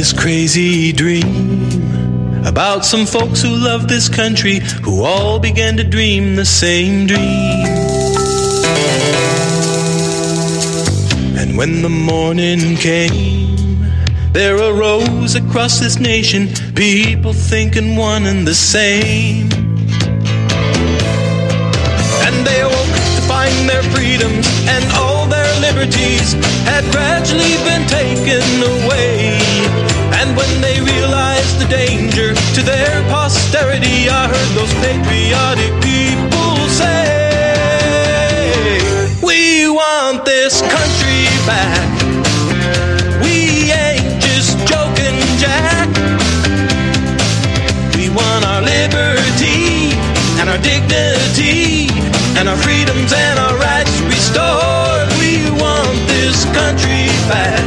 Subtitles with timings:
[0.00, 6.36] this crazy dream about some folks who love this country who all began to dream
[6.36, 7.66] the same dream.
[11.36, 13.84] And when the morning came,
[14.32, 19.50] there arose across this nation people thinking one and the same.
[22.24, 22.62] And they
[23.30, 26.34] find their freedoms and all their liberties
[26.66, 28.42] had gradually been taken
[28.74, 29.38] away.
[30.18, 37.06] And when they realized the danger to their posterity, I heard those patriotic people say,
[39.22, 41.86] We want this country back.
[43.22, 45.86] We ain't just joking, Jack.
[47.94, 49.94] We want our liberty
[50.40, 55.08] and our dignity and our freedoms and our rights restored.
[55.18, 57.60] We want this country back.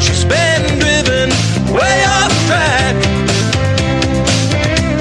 [0.00, 1.30] She's been driven
[1.72, 2.94] way off track.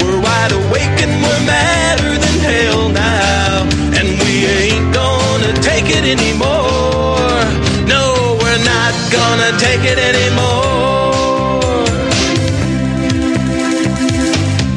[0.02, 3.67] We're wide awake and we're madder than hell now.
[4.00, 7.44] And we ain't gonna take it anymore.
[7.88, 10.75] No, we're not gonna take it anymore.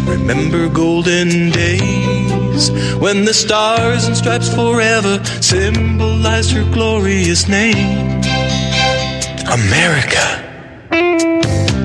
[0.07, 1.78] Remember golden days
[2.99, 8.21] when the stars and stripes forever symbolized her glorious name,
[9.47, 10.27] America.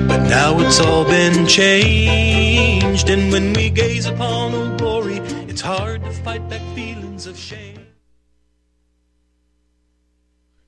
[0.08, 5.93] But now it's all been changed, and when we gaze upon her glory, it's hard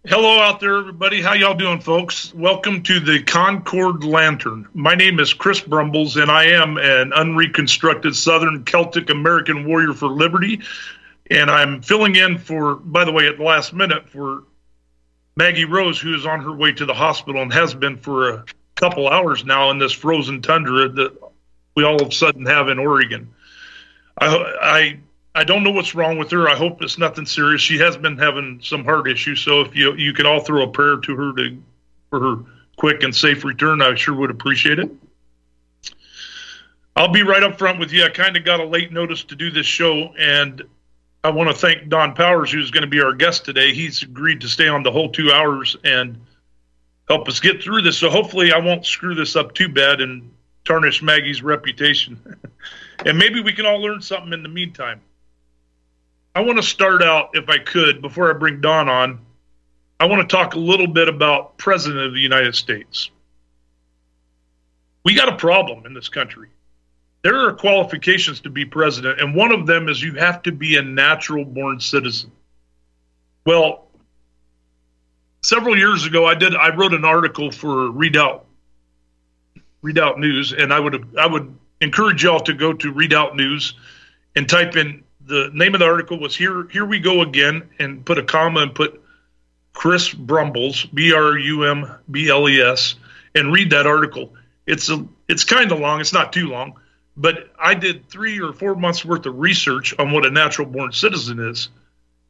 [0.09, 1.21] Hello out there, everybody.
[1.21, 2.33] How y'all doing, folks?
[2.33, 4.69] Welcome to the Concord Lantern.
[4.73, 10.07] My name is Chris Brumbles, and I am an unreconstructed Southern Celtic American warrior for
[10.07, 10.61] liberty.
[11.29, 14.45] And I'm filling in for, by the way, at the last minute for
[15.37, 18.45] Maggie Rose, who is on her way to the hospital and has been for a
[18.77, 21.19] couple hours now in this frozen tundra that
[21.75, 23.35] we all of a sudden have in Oregon.
[24.21, 25.01] I, I
[25.37, 26.49] I don't know what's wrong with her.
[26.49, 27.61] I hope it's nothing serious.
[27.61, 30.67] She has been having some heart issues, so if you you could all throw a
[30.67, 31.63] prayer to her to
[32.09, 32.43] for her
[32.77, 34.91] quick and safe return, I sure would appreciate it.
[36.97, 38.03] I'll be right up front with you.
[38.03, 40.63] I kind of got a late notice to do this show, and
[41.23, 43.75] I want to thank Don Powers, who's going to be our guest today.
[43.75, 46.19] He's agreed to stay on the whole two hours and
[47.09, 47.99] help us get through this.
[47.99, 50.33] So hopefully, I won't screw this up too bad and
[50.65, 52.19] tarnish Maggie's reputation.
[53.05, 55.03] and maybe we can all learn something in the meantime.
[56.37, 59.21] I want to start out, if I could, before I bring Don on.
[59.99, 63.11] I want to talk a little bit about President of the United States.
[65.03, 66.51] We got a problem in this country.
[67.23, 70.77] There are qualifications to be president, and one of them is you have to be
[70.77, 72.31] a natural born citizen.
[73.47, 73.89] Well,
[75.41, 76.55] several years ago, I did.
[76.55, 78.45] I wrote an article for Redoubt,
[79.81, 83.73] Redoubt News, and I would I would encourage y'all to go to Redoubt News
[84.37, 88.05] and type in the name of the article was here here we go again and
[88.05, 89.03] put a comma and put
[89.73, 92.95] Chris Brumbles B R U M B L E S
[93.35, 94.35] and read that article.
[94.67, 96.01] It's a it's kind of long.
[96.01, 96.81] It's not too long,
[97.17, 100.93] but I did three or four months worth of research on what a natural born
[100.93, 101.69] citizen is,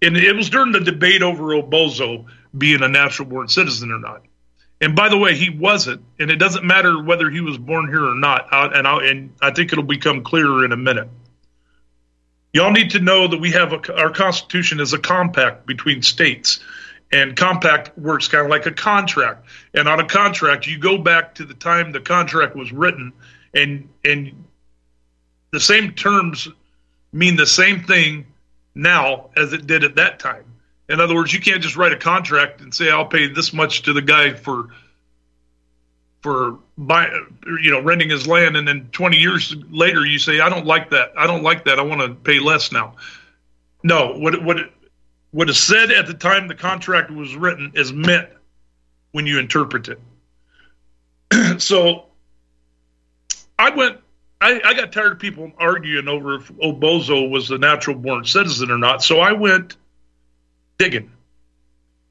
[0.03, 2.27] and it was during the debate over Obozo
[2.57, 4.23] being a natural born citizen or not.
[4.81, 8.05] And by the way, he wasn't, and it doesn't matter whether he was born here
[8.05, 8.53] or not.
[8.53, 11.09] Uh, and I, and I think it'll become clearer in a minute.
[12.56, 16.61] Y'all need to know that we have a, our Constitution is a compact between states,
[17.12, 19.44] and compact works kind of like a contract.
[19.75, 23.12] And on a contract, you go back to the time the contract was written,
[23.53, 24.43] and and
[25.50, 26.49] the same terms
[27.12, 28.25] mean the same thing
[28.75, 30.47] now as it did at that time.
[30.89, 33.83] In other words, you can't just write a contract and say I'll pay this much
[33.83, 34.71] to the guy for
[36.22, 37.09] for buy,
[37.62, 40.91] you know renting his land, and then 20 years later you say I don't like
[40.91, 41.13] that.
[41.16, 41.78] I don't like that.
[41.78, 42.95] I want to pay less now.
[43.83, 44.57] No, what what
[45.30, 48.28] what is said at the time the contract was written is meant
[49.13, 51.60] when you interpret it.
[51.60, 52.07] so
[53.59, 53.98] I went.
[54.39, 58.71] I, I got tired of people arguing over if Obozo was a natural born citizen
[58.71, 59.03] or not.
[59.03, 59.77] So I went
[60.78, 61.10] digging.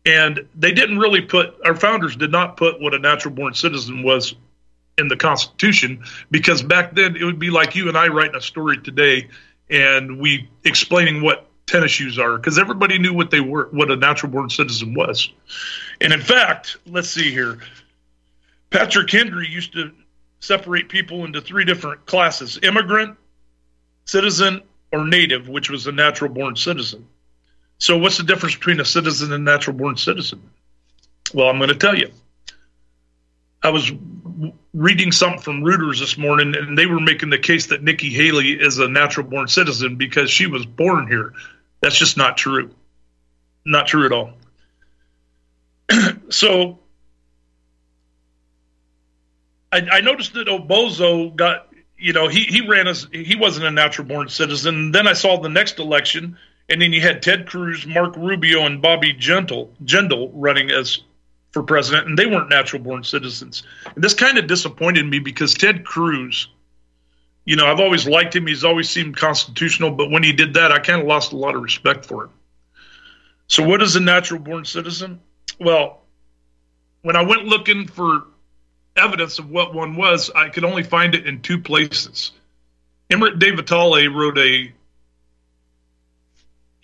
[0.05, 4.03] And they didn't really put, our founders did not put what a natural born citizen
[4.03, 4.35] was
[4.97, 8.41] in the Constitution because back then it would be like you and I writing a
[8.41, 9.27] story today
[9.69, 13.95] and we explaining what tennis shoes are because everybody knew what they were, what a
[13.95, 15.31] natural born citizen was.
[16.01, 17.59] And in fact, let's see here.
[18.69, 19.91] Patrick Henry used to
[20.39, 23.17] separate people into three different classes immigrant,
[24.05, 24.61] citizen,
[24.91, 27.07] or native, which was a natural born citizen.
[27.77, 30.41] So, what's the difference between a citizen and a natural born citizen?
[31.33, 32.11] Well, I'm going to tell you.
[33.61, 33.91] I was
[34.73, 38.51] reading something from Reuters this morning, and they were making the case that Nikki Haley
[38.51, 41.33] is a natural born citizen because she was born here.
[41.81, 42.71] That's just not true.
[43.65, 44.33] Not true at all.
[46.29, 46.79] so
[49.71, 51.67] I, I, noticed that Obozo got,
[51.97, 54.91] you know, he, he ran as he wasn't a natural born citizen.
[54.91, 56.37] Then I saw the next election,
[56.69, 60.99] and then you had Ted Cruz, Marco Rubio, and Bobby Gentle, Jindal running as
[61.51, 63.63] for president, and they weren't natural born citizens.
[63.93, 66.49] And this kind of disappointed me because Ted Cruz,
[67.45, 68.47] you know, I've always liked him.
[68.47, 71.55] He's always seemed constitutional, but when he did that, I kind of lost a lot
[71.55, 72.31] of respect for him.
[73.47, 75.21] So, what is a natural born citizen?
[75.59, 76.01] Well,
[77.03, 78.23] when I went looking for
[78.97, 82.31] evidence of what one was, I could only find it in two places.
[83.13, 84.73] Emer de Vattel wrote a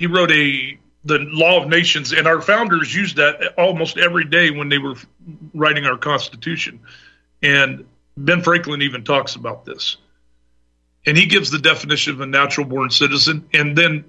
[0.01, 4.49] he wrote a the law of nations, and our founders used that almost every day
[4.49, 4.95] when they were
[5.53, 6.79] writing our Constitution.
[7.43, 7.85] And
[8.17, 9.97] Ben Franklin even talks about this.
[11.05, 13.47] And he gives the definition of a natural born citizen.
[13.53, 14.03] And then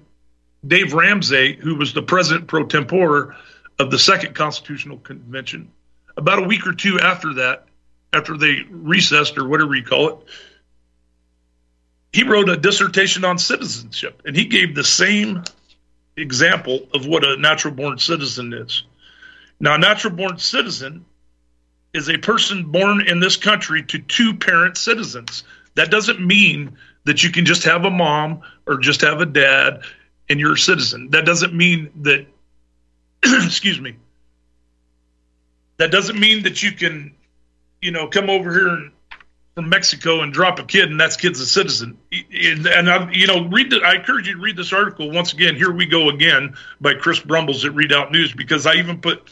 [0.65, 3.35] Dave Ramsay, who was the president pro tempore
[3.77, 5.71] of the Second Constitutional Convention,
[6.17, 7.67] about a week or two after that,
[8.13, 10.17] after they recessed or whatever you call it,
[12.13, 14.23] he wrote a dissertation on citizenship.
[14.25, 15.43] And he gave the same
[16.15, 18.83] example of what a natural born citizen is.
[19.59, 21.05] Now, a natural born citizen
[21.93, 25.43] is a person born in this country to two parent citizens.
[25.75, 29.81] That doesn't mean that you can just have a mom or just have a dad
[30.29, 31.09] and you're a citizen.
[31.11, 32.25] That doesn't mean that,
[33.23, 33.95] excuse me,
[35.77, 37.13] that doesn't mean that you can,
[37.81, 38.91] you know, come over here and
[39.55, 41.97] from Mexico and drop a kid, and that kid's a citizen.
[42.11, 43.69] And, I, you know, read.
[43.69, 45.55] The, I encourage you to read this article once again.
[45.55, 49.31] Here we go again by Chris Brumbles at Redoubt News because I even put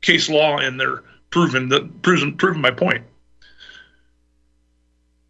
[0.00, 3.04] case law in there, proving that proving proving my point.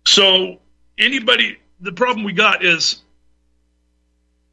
[0.06, 0.60] So
[0.98, 3.02] anybody, the problem we got is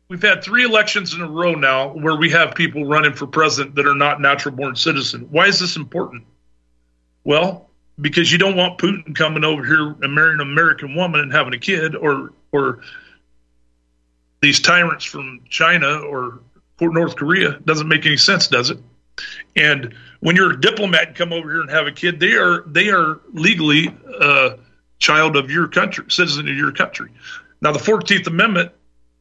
[0.07, 3.75] we've had three elections in a row now where we have people running for president
[3.75, 5.27] that are not natural born citizen.
[5.29, 6.25] Why is this important?
[7.23, 7.66] Well,
[7.99, 11.53] because you don't want Putin coming over here and marrying an American woman and having
[11.53, 12.81] a kid, or or
[14.41, 16.39] these tyrants from China or
[16.79, 17.59] North Korea.
[17.65, 18.77] Doesn't make any sense, does it?
[19.55, 22.63] And when you're a diplomat and come over here and have a kid, they are
[22.67, 23.87] they are legally
[24.21, 24.59] a
[24.99, 27.11] child of your country, citizen of your country.
[27.61, 28.71] Now, the Fourteenth Amendment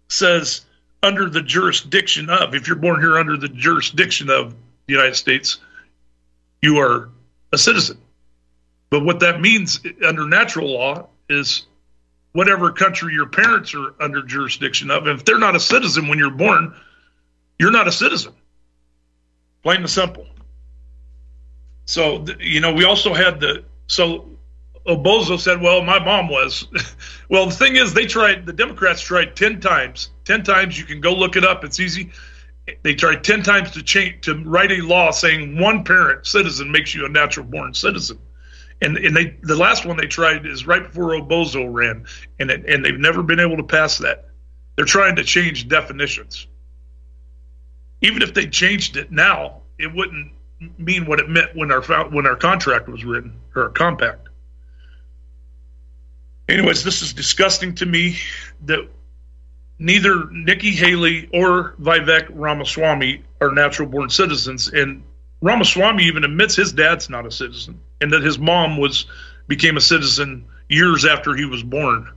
[0.08, 0.66] says
[1.02, 4.54] under the jurisdiction of, if you're born here under the jurisdiction of
[4.86, 5.58] the United States,
[6.60, 7.08] you are
[7.52, 7.98] a citizen.
[8.90, 11.66] But what that means under natural law is
[12.32, 16.30] whatever country your parents are under jurisdiction of, if they're not a citizen when you're
[16.30, 16.74] born,
[17.58, 18.32] you're not a citizen.
[19.62, 20.26] Plain and simple.
[21.86, 24.28] So, you know, we also had the, so
[24.86, 26.68] Obozo said, well, my mom was.
[27.30, 30.10] well, the thing is, they tried, the Democrats tried 10 times.
[30.26, 32.12] 10 times, you can go look it up, it's easy.
[32.82, 36.94] They tried 10 times to change, to write a law saying one parent citizen makes
[36.94, 38.18] you a natural born citizen
[38.80, 42.06] and and they the last one they tried is right before Obozo ran,
[42.38, 44.26] and it, and they've never been able to pass that.
[44.76, 46.46] They're trying to change definitions.
[48.02, 50.32] Even if they changed it now, it wouldn't
[50.78, 51.80] mean what it meant when our
[52.10, 54.28] when our contract was written or our compact.
[56.48, 58.18] Anyways, this is disgusting to me
[58.66, 58.88] that
[59.78, 65.02] neither Nikki Haley or Vivek Ramaswamy are natural born citizens, and
[65.40, 69.06] Ramaswamy even admits his dad's not a citizen and that his mom was
[69.48, 72.10] became a citizen years after he was born.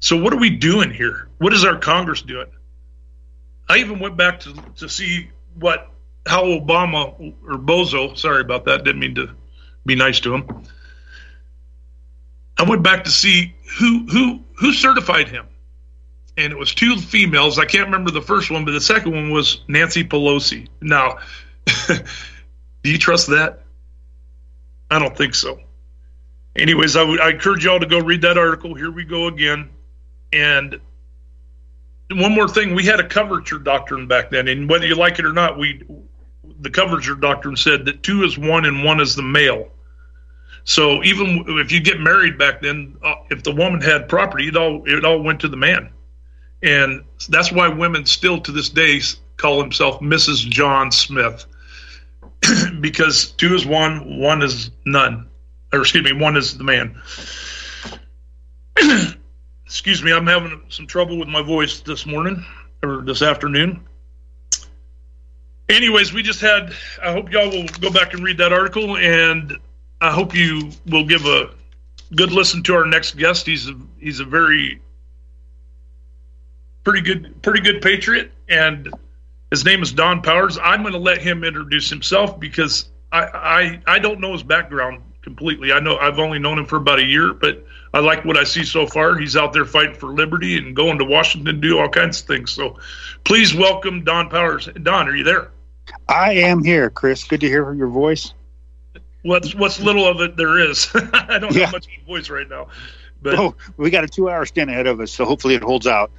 [0.00, 1.28] So what are we doing here?
[1.38, 2.46] What is our Congress doing?
[3.68, 5.90] I even went back to to see what
[6.26, 9.30] how Obama or Bozo, sorry about that, didn't mean to
[9.86, 10.64] be nice to him.
[12.58, 15.46] I went back to see who who who certified him.
[16.36, 17.58] And it was two females.
[17.58, 20.68] I can't remember the first one, but the second one was Nancy Pelosi.
[20.80, 21.18] Now,
[21.88, 23.64] do you trust that?
[24.90, 25.60] I don't think so.
[26.56, 28.74] Anyways, I encourage y'all to go read that article.
[28.74, 29.70] Here we go again.
[30.32, 30.80] And
[32.10, 35.24] one more thing, we had a coverture doctrine back then, and whether you like it
[35.24, 35.82] or not, we
[36.60, 39.68] the coverture doctrine said that two is one and one is the male.
[40.64, 44.56] So even if you get married back then, uh, if the woman had property, it
[44.56, 45.90] all it all went to the man,
[46.62, 49.00] and that's why women still to this day
[49.36, 50.48] call themselves Mrs.
[50.48, 51.46] John Smith
[52.80, 55.28] because two is one, one is none.
[55.72, 57.00] Or excuse me, one is the man.
[59.66, 62.44] excuse me, I'm having some trouble with my voice this morning
[62.82, 63.84] or this afternoon.
[65.68, 66.72] Anyways, we just had.
[67.02, 69.58] I hope y'all will go back and read that article, and
[70.00, 71.50] I hope you will give a
[72.14, 73.46] good listen to our next guest.
[73.46, 74.80] He's a, he's a very
[76.84, 78.88] pretty good pretty good patriot, and
[79.50, 80.58] his name is Don Powers.
[80.62, 85.02] I'm going to let him introduce himself because I, I I don't know his background
[85.22, 85.72] completely.
[85.72, 88.44] I know I've only known him for about a year, but I like what I
[88.44, 89.16] see so far.
[89.16, 92.26] He's out there fighting for liberty and going to Washington to do all kinds of
[92.26, 92.50] things.
[92.50, 92.78] So
[93.24, 94.68] please welcome Don Powers.
[94.82, 95.50] Don, are you there?
[96.08, 97.24] I am here, Chris.
[97.24, 98.34] Good to hear your voice.
[99.22, 100.90] What's what's little of it there is.
[100.94, 101.64] I don't yeah.
[101.64, 102.68] have much of a voice right now.
[103.20, 105.86] But oh, we got a two hour stint ahead of us, so hopefully it holds
[105.86, 106.12] out.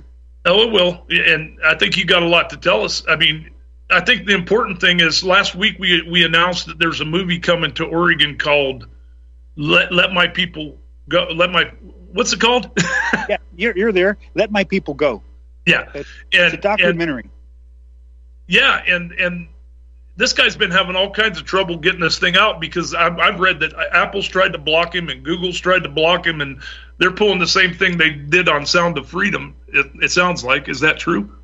[0.46, 1.05] Oh, it will.
[1.10, 3.03] And I think you got a lot to tell us.
[3.08, 3.51] I mean,
[3.89, 7.39] I think the important thing is last week we we announced that there's a movie
[7.39, 8.88] coming to Oregon called
[9.55, 10.77] "Let Let My People
[11.08, 11.72] Go." Let my
[12.13, 12.69] what's it called?
[13.29, 14.17] yeah, you're you're there.
[14.36, 15.24] Let my people go.
[15.65, 17.24] Yeah, it's, and, it's a documentary.
[17.24, 17.31] And,
[18.48, 19.48] yeah, and and
[20.15, 23.39] this guy's been having all kinds of trouble getting this thing out because I've, I've,
[23.39, 26.62] read that Apple's tried to block him and Google's tried to block him, and
[27.00, 29.56] they're pulling the same thing they did on Sound of Freedom.
[29.68, 31.36] It, it sounds like is that true?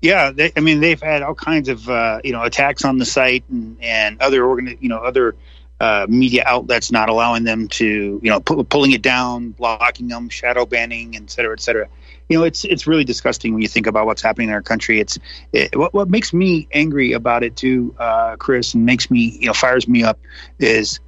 [0.00, 3.04] Yeah, they, I mean they've had all kinds of uh, you know attacks on the
[3.04, 5.36] site and, and other organ you know other
[5.80, 7.86] uh, media outlets not allowing them to
[8.22, 11.88] you know pu- pulling it down, blocking them, shadow banning, et cetera, et cetera
[12.28, 15.00] you know, it's it's really disgusting when you think about what's happening in our country.
[15.00, 15.18] It's
[15.52, 19.46] it, what what makes me angry about it too, uh, Chris, and makes me you
[19.46, 20.18] know fires me up
[20.58, 21.00] is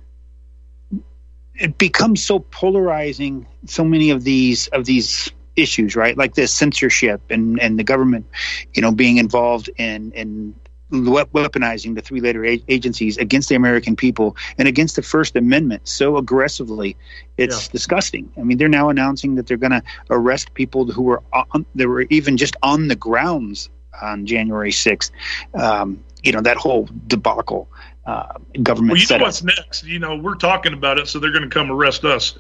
[1.61, 3.47] it becomes so polarizing.
[3.67, 6.17] So many of these of these issues, right?
[6.17, 8.27] Like this censorship and and the government,
[8.73, 10.55] you know, being involved in in
[10.91, 16.17] weaponizing the three letter agencies against the American people and against the First Amendment so
[16.17, 16.97] aggressively.
[17.37, 17.73] It's yeah.
[17.73, 18.33] disgusting.
[18.37, 21.87] I mean, they're now announcing that they're going to arrest people who were on, they
[21.87, 23.71] were even just on the grounds
[24.03, 25.11] on January 6th.
[25.55, 27.69] Um, you know, that whole debacle.
[28.07, 28.93] Uh, government.
[28.93, 29.85] Well, you know what's next.
[29.85, 32.37] You know, we're talking about it, so they're going to come arrest us.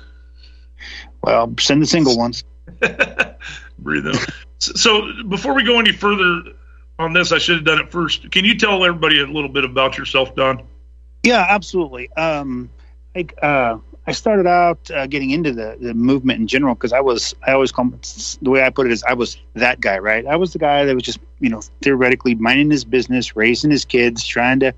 [1.22, 2.44] Well, send the single ones.
[3.78, 4.14] Breathe in.
[4.58, 6.54] So before we go any further,
[7.00, 7.32] on this.
[7.32, 8.30] I should have done it first.
[8.30, 10.62] Can you tell everybody a little bit about yourself, Don?
[11.24, 12.12] Yeah, absolutely.
[12.12, 12.70] Um,
[13.16, 17.00] I, uh, I started out uh, getting into the, the movement in general because I
[17.00, 17.90] was I always call
[18.42, 20.26] the way I put it is I was that guy, right?
[20.26, 23.84] I was the guy that was just you know theoretically minding his business, raising his
[23.84, 24.72] kids, trying to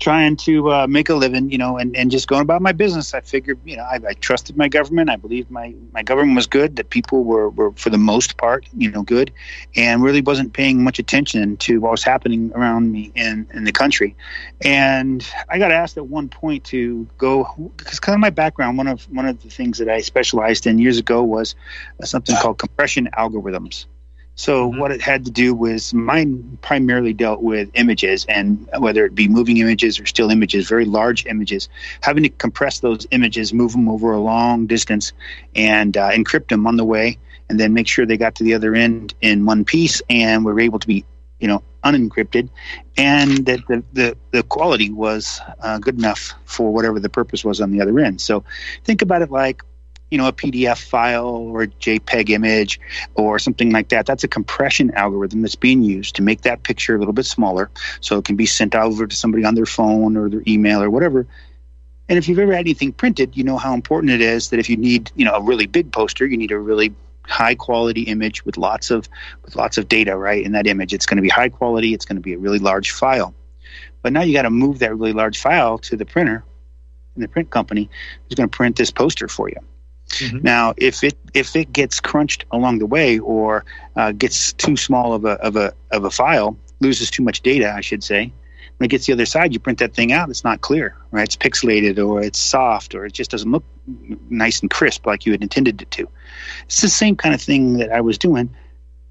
[0.00, 3.14] trying to uh, make a living, you know, and, and just going about my business.
[3.14, 5.10] I figured, you know, I, I, trusted my government.
[5.10, 8.66] I believed my, my government was good, that people were, were, for the most part,
[8.76, 9.32] you know, good,
[9.74, 13.72] and really wasn't paying much attention to what was happening around me in, in the
[13.72, 14.14] country.
[14.64, 18.86] And I got asked at one point to go, because kind of my background, one
[18.86, 21.56] of, one of the things that I specialized in years ago was
[22.04, 23.86] something called compression algorithms.
[24.38, 24.78] So mm-hmm.
[24.78, 29.28] what it had to do was mine primarily dealt with images and whether it be
[29.28, 31.68] moving images or still images, very large images,
[32.02, 35.12] having to compress those images, move them over a long distance,
[35.56, 37.18] and uh, encrypt them on the way,
[37.50, 40.60] and then make sure they got to the other end in one piece and were
[40.60, 41.04] able to be,
[41.40, 42.48] you know, unencrypted,
[42.96, 47.60] and that the, the, the quality was uh, good enough for whatever the purpose was
[47.60, 48.20] on the other end.
[48.20, 48.44] So
[48.84, 49.62] think about it like
[50.10, 52.80] you know a PDF file or JPEG image
[53.14, 54.06] or something like that.
[54.06, 57.70] That's a compression algorithm that's being used to make that picture a little bit smaller,
[58.00, 60.90] so it can be sent over to somebody on their phone or their email or
[60.90, 61.26] whatever.
[62.08, 64.70] And if you've ever had anything printed, you know how important it is that if
[64.70, 66.94] you need you know a really big poster, you need a really
[67.28, 69.08] high quality image with lots of
[69.44, 70.94] with lots of data right in that image.
[70.94, 71.92] It's going to be high quality.
[71.92, 73.34] It's going to be a really large file.
[74.00, 76.44] But now you got to move that really large file to the printer,
[77.14, 77.90] and the print company
[78.30, 79.56] is going to print this poster for you.
[80.08, 80.38] Mm-hmm.
[80.42, 85.12] Now, if it if it gets crunched along the way or uh, gets too small
[85.12, 88.32] of a of a of a file, loses too much data, I should say.
[88.78, 90.30] When it gets the other side, you print that thing out.
[90.30, 91.24] It's not clear, right?
[91.24, 93.64] It's pixelated, or it's soft, or it just doesn't look
[94.30, 96.08] nice and crisp like you had intended it to.
[96.64, 98.54] It's the same kind of thing that I was doing,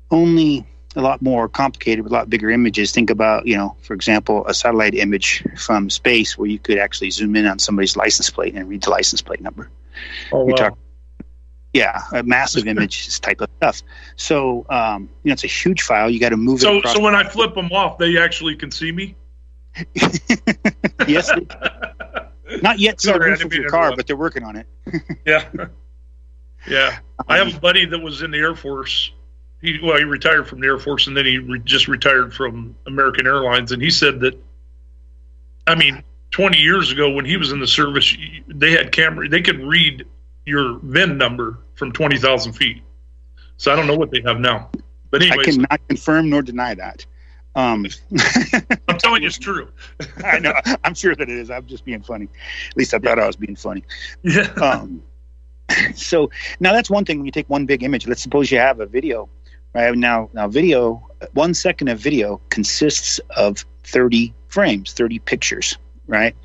[0.10, 2.92] only a lot more complicated with a lot bigger images.
[2.92, 7.12] Think about, you know, for example, a satellite image from space where you could actually
[7.12, 9.70] zoom in on somebody's license plate and read the license plate number.
[10.32, 10.56] Oh, wow.
[10.56, 10.78] Talk,
[11.78, 13.84] yeah, a massive image type of stuff.
[14.16, 16.10] So, um, you know, it's a huge file.
[16.10, 16.88] You got to move so, it.
[16.88, 19.16] So, when I flip them off, they actually can see me.
[21.08, 21.30] yes.
[22.64, 24.68] not yet to the roof of your car, but they're working on it.
[25.26, 25.48] yeah.
[26.68, 26.98] Yeah.
[27.28, 29.12] I have a buddy that was in the Air Force.
[29.62, 32.76] He well, he retired from the Air Force and then he re- just retired from
[32.86, 34.40] American Airlines, and he said that.
[35.66, 38.16] I mean, 20 years ago when he was in the service,
[38.48, 39.28] they had camera.
[39.28, 40.06] They could read
[40.48, 42.82] your VIN number from 20,000 feet.
[43.58, 44.70] So I don't know what they have now.
[45.12, 47.06] But anyways, I cannot confirm nor deny that.
[47.56, 47.88] Um,
[48.88, 49.70] I'm telling you, it's true.
[50.24, 50.54] I know.
[50.84, 51.50] I'm sure that it is.
[51.50, 52.30] I'm just being funny.
[52.70, 53.84] At least I thought I was being funny.
[54.22, 54.48] Yeah.
[54.62, 55.04] Um,
[55.96, 58.08] so now that's one thing when you take one big image.
[58.08, 59.28] Let's suppose you have a video,
[59.74, 59.96] right?
[59.98, 66.36] Now, now video, one second of video consists of 30 frames, 30 pictures, right?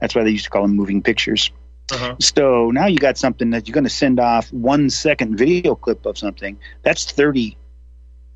[0.00, 1.50] That's why they used to call them moving pictures.
[1.92, 2.16] Uh-huh.
[2.20, 6.06] So now you got something that you're going to send off one second video clip
[6.06, 6.58] of something.
[6.82, 7.56] That's 30,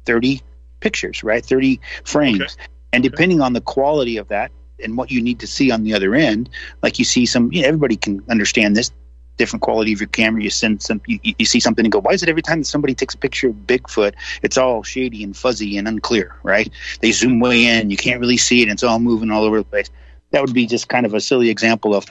[0.06, 0.42] 30
[0.80, 1.44] pictures, right?
[1.44, 2.40] 30 frames.
[2.40, 2.52] Okay.
[2.92, 3.46] And depending okay.
[3.46, 6.50] on the quality of that and what you need to see on the other end,
[6.82, 8.92] like you see some, you know, everybody can understand this
[9.36, 10.42] different quality of your camera.
[10.42, 12.66] You send some, you, you see something and go, why is it every time that
[12.66, 16.70] somebody takes a picture of Bigfoot, it's all shady and fuzzy and unclear, right?
[17.00, 19.58] They zoom way in, you can't really see it, and it's all moving all over
[19.58, 19.90] the place.
[20.30, 22.06] That would be just kind of a silly example of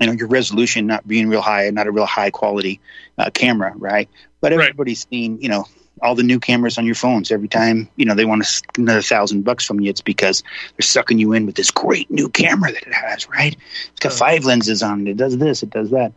[0.00, 2.80] you know your resolution not being real high and not a real high quality
[3.18, 4.08] uh, camera right?
[4.40, 5.10] But everybody's right.
[5.10, 5.66] seen you know
[6.02, 7.30] all the new cameras on your phones.
[7.30, 8.44] Every time you know they want
[8.76, 10.42] another thousand bucks from you it's because
[10.76, 13.56] they're sucking you in with this great new camera that it has right?
[13.90, 15.10] It's got five lenses on it.
[15.10, 16.12] It does this it does that.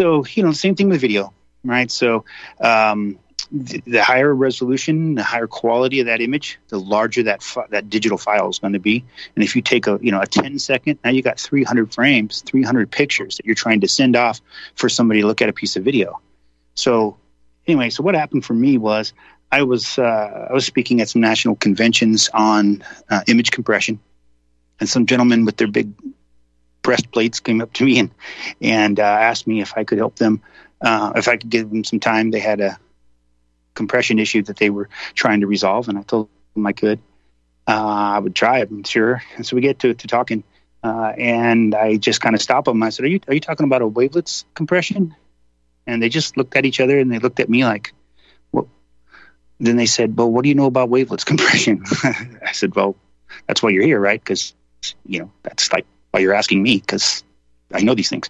[0.00, 1.32] So you know same thing with video
[1.64, 1.90] right?
[1.90, 2.24] So
[2.60, 3.18] um,
[3.52, 8.16] the, higher resolution, the higher quality of that image, the larger that fi- that digital
[8.16, 9.04] file is going to be.
[9.34, 12.42] And if you take a you know a 10 second, now you got 300 frames,
[12.42, 14.40] 300 pictures that you're trying to send off
[14.76, 16.20] for somebody to look at a piece of video.
[16.74, 17.16] So
[17.66, 19.12] anyway, so what happened for me was
[19.50, 23.98] I was uh, I was speaking at some national conventions on uh, image compression,
[24.78, 25.92] and some gentlemen with their big
[26.82, 28.10] breastplates came up to me and
[28.60, 30.40] and uh, asked me if I could help them,
[30.80, 32.30] uh, if I could give them some time.
[32.30, 32.78] They had a
[33.80, 36.98] compression issue that they were trying to resolve, and I told them I could.
[37.66, 38.58] Uh, I would try.
[38.58, 39.22] I'm sure.
[39.36, 40.44] And so we get to, to talking,
[40.84, 42.82] uh, and I just kind of stop them.
[42.82, 45.14] I said, "Are you are you talking about a wavelets compression?"
[45.86, 47.94] And they just looked at each other, and they looked at me like,
[48.50, 48.66] "What?"
[49.60, 52.96] Then they said, "Well, what do you know about wavelets compression?" I said, "Well,
[53.46, 54.20] that's why you're here, right?
[54.20, 54.54] Because
[55.06, 57.24] you know that's like why you're asking me because
[57.72, 58.28] I know these things."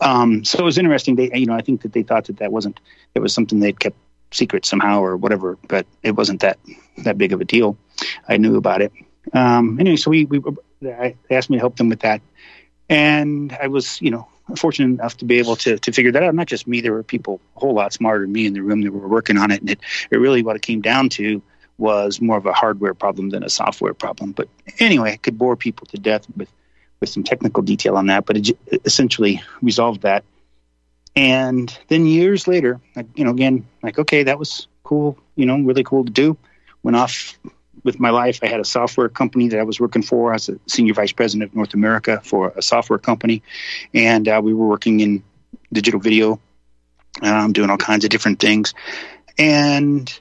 [0.00, 1.16] Um, so it was interesting.
[1.16, 2.80] They, you know, I think that they thought that that wasn't
[3.14, 3.98] it was something they'd kept
[4.30, 6.58] secret somehow or whatever, but it wasn't that
[6.98, 7.76] that big of a deal.
[8.28, 8.92] I knew about it.
[9.32, 10.40] Um, anyway, so we, we
[10.80, 12.20] they asked me to help them with that,
[12.88, 16.34] and I was you know fortunate enough to be able to to figure that out.
[16.34, 18.82] Not just me, there were people a whole lot smarter than me in the room
[18.82, 21.42] that were working on it, and it, it really what it came down to
[21.78, 24.32] was more of a hardware problem than a software problem.
[24.32, 26.50] But anyway, I could bore people to death with
[27.00, 30.24] with some technical detail on that, but it essentially resolved that
[31.16, 32.78] and then years later,
[33.14, 36.36] you know, again, like, okay, that was cool, you know, really cool to do.
[36.82, 37.38] Went off
[37.82, 38.40] with my life.
[38.42, 40.30] I had a software company that I was working for.
[40.30, 43.42] I was a senior vice president of North America for a software company.
[43.94, 45.22] And uh, we were working in
[45.72, 46.38] digital video,
[47.22, 48.74] um, doing all kinds of different things.
[49.38, 50.12] And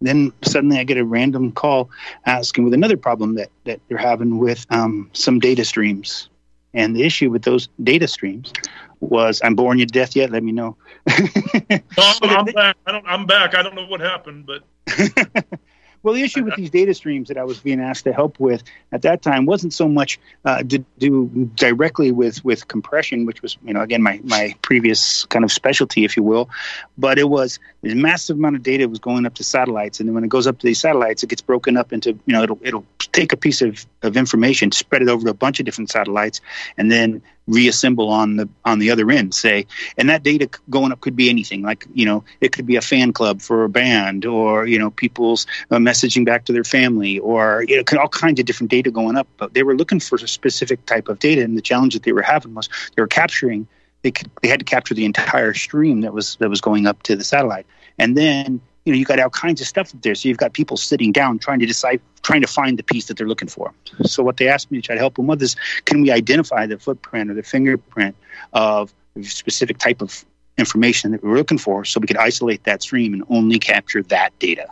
[0.00, 1.90] then suddenly I get a random call
[2.24, 6.28] asking with another problem that, that they're having with um, some data streams.
[6.74, 8.52] And the issue with those data streams
[9.00, 10.30] was I'm boring you to death yet?
[10.30, 10.76] Let me know.
[11.08, 12.76] no, I'm, I'm back.
[12.86, 13.54] I don't, I'm back.
[13.54, 14.64] I don't know what happened, but
[16.02, 18.62] Well, the issue with these data streams that I was being asked to help with
[18.92, 23.58] at that time wasn't so much uh, to do directly with, with compression, which was,
[23.64, 26.48] you know, again, my, my previous kind of specialty, if you will,
[26.96, 29.98] but it was this massive amount of data was going up to satellites.
[29.98, 32.32] And then when it goes up to these satellites, it gets broken up into, you
[32.32, 35.58] know, it'll, it'll take a piece of, of information, spread it over to a bunch
[35.58, 36.40] of different satellites,
[36.76, 41.00] and then reassemble on the on the other end say and that data going up
[41.00, 41.62] could be anything.
[41.62, 44.90] Like you know it could be a fan club for a band or you know
[44.90, 48.90] people's uh, messaging back to their family or you know all kinds of different data
[48.90, 51.94] going up but they were looking for a specific type of data and the challenge
[51.94, 53.66] that they were having was they were capturing
[54.02, 57.02] they could, they had to capture the entire stream that was that was going up
[57.04, 57.66] to the satellite.
[57.98, 60.14] And then you know, you got all kinds of stuff up there.
[60.14, 63.18] So you've got people sitting down trying to decide, trying to find the piece that
[63.18, 63.74] they're looking for.
[64.04, 66.64] So what they asked me to try to help them with is, can we identify
[66.64, 68.16] the footprint or the fingerprint
[68.54, 70.24] of a specific type of
[70.56, 74.36] information that we're looking for, so we could isolate that stream and only capture that
[74.38, 74.68] data.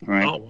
[0.00, 0.26] Right.
[0.26, 0.48] Oh.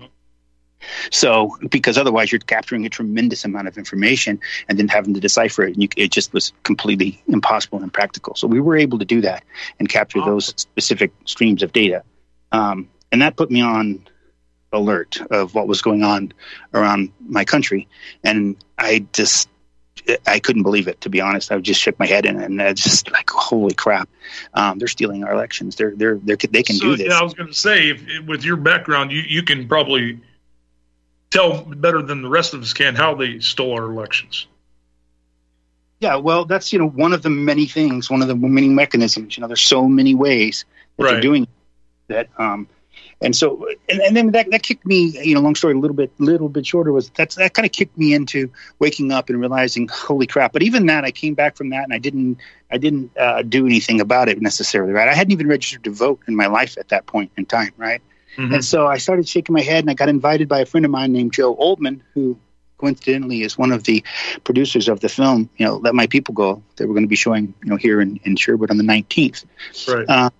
[1.10, 5.64] So, because otherwise you're capturing a tremendous amount of information and then having to decipher
[5.64, 8.36] it, and you, it just was completely impossible and impractical.
[8.36, 9.42] So we were able to do that
[9.80, 12.04] and capture those specific streams of data.
[12.54, 14.06] Um, and that put me on
[14.72, 16.32] alert of what was going on
[16.72, 17.88] around my country.
[18.22, 19.48] And I just,
[20.26, 21.50] I couldn't believe it, to be honest.
[21.50, 24.08] I just shook my head and, and I just like, holy crap,
[24.52, 25.76] um, they're stealing our elections.
[25.76, 27.08] They're, they're, they're they can so, do this.
[27.08, 30.20] Yeah, I was going to say, if, with your background, you, you can probably
[31.30, 34.46] tell better than the rest of us can how they stole our elections.
[36.00, 39.36] Yeah, well, that's you know one of the many things, one of the many mechanisms.
[39.36, 41.12] You know, there's so many ways that right.
[41.12, 41.46] they're doing
[42.08, 42.68] that um,
[43.20, 45.96] and so and, and then that, that kicked me you know long story a little
[45.96, 49.40] bit little bit shorter was that's that kind of kicked me into waking up and
[49.40, 50.52] realizing holy crap.
[50.52, 52.38] But even that i came back from that and i didn't
[52.70, 55.08] i didn't uh, do anything about it necessarily right?
[55.08, 58.02] I hadn't even registered to vote in my life at that point in time right?
[58.36, 58.54] Mm-hmm.
[58.54, 60.90] and so i started shaking my head and i got invited by a friend of
[60.90, 62.36] mine named joe oldman who
[62.78, 64.02] coincidentally is one of the
[64.42, 67.14] producers of the film you know let my people go that we're going to be
[67.14, 69.44] showing you know here in, in sherwood on the 19th
[69.86, 70.04] right.
[70.08, 70.30] Uh,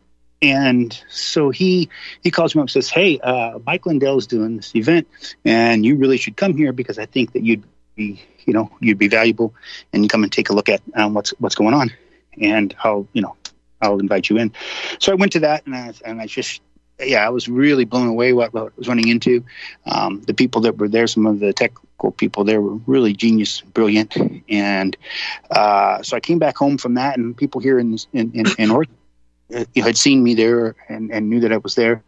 [0.43, 1.89] and so he
[2.23, 5.09] he calls me up and says, "Hey, uh, Mike Lindell's doing this event,
[5.45, 7.65] and you really should come here because I think that you'd
[7.97, 9.55] be, you know, you'd be valuable,
[9.93, 11.93] and come and take a look at um, what's what's going on,
[12.41, 13.37] and I'll, you know,
[13.81, 14.53] I'll invite you in."
[14.99, 16.61] So I went to that, and I, and I just,
[17.01, 19.45] yeah, I was really blown away what, what I was running into.
[19.87, 23.63] Um, the people that were there, some of the technical people there were really genius,
[23.63, 24.15] brilliant,
[24.51, 24.97] and
[25.51, 28.71] uh, so I came back home from that, and people here in in, in, in
[28.71, 28.95] Oregon
[29.49, 32.03] you had seen me there and, and knew that I was there.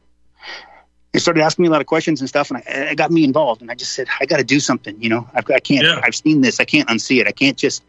[1.12, 3.24] They started asking me a lot of questions and stuff, and I, it got me
[3.24, 3.62] involved.
[3.62, 5.02] And I just said, I got to do something.
[5.02, 5.84] You know, I've, I can't.
[5.84, 6.00] Yeah.
[6.02, 6.60] I've seen this.
[6.60, 7.26] I can't unsee it.
[7.26, 7.82] I can't just.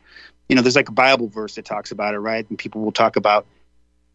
[0.49, 2.49] You know, there's like a Bible verse that talks about it, right?
[2.49, 3.45] And people will talk about,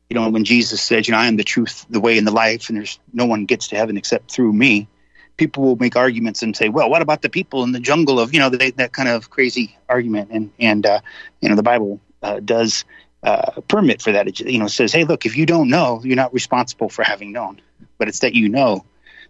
[0.08, 2.32] you know, when Jesus said, you know, I am the truth, the way, and the
[2.32, 4.88] life, and there's no one gets to heaven except through me.
[5.36, 8.32] People will make arguments and say, well, what about the people in the jungle of,
[8.32, 10.30] you know, they, that kind of crazy argument.
[10.30, 11.00] And and uh,
[11.42, 12.86] you know, the Bible uh, does
[13.22, 14.28] uh, permit for that.
[14.28, 17.32] It you know says, hey, look, if you don't know, you're not responsible for having
[17.32, 17.60] known,
[17.98, 18.84] but it's that you know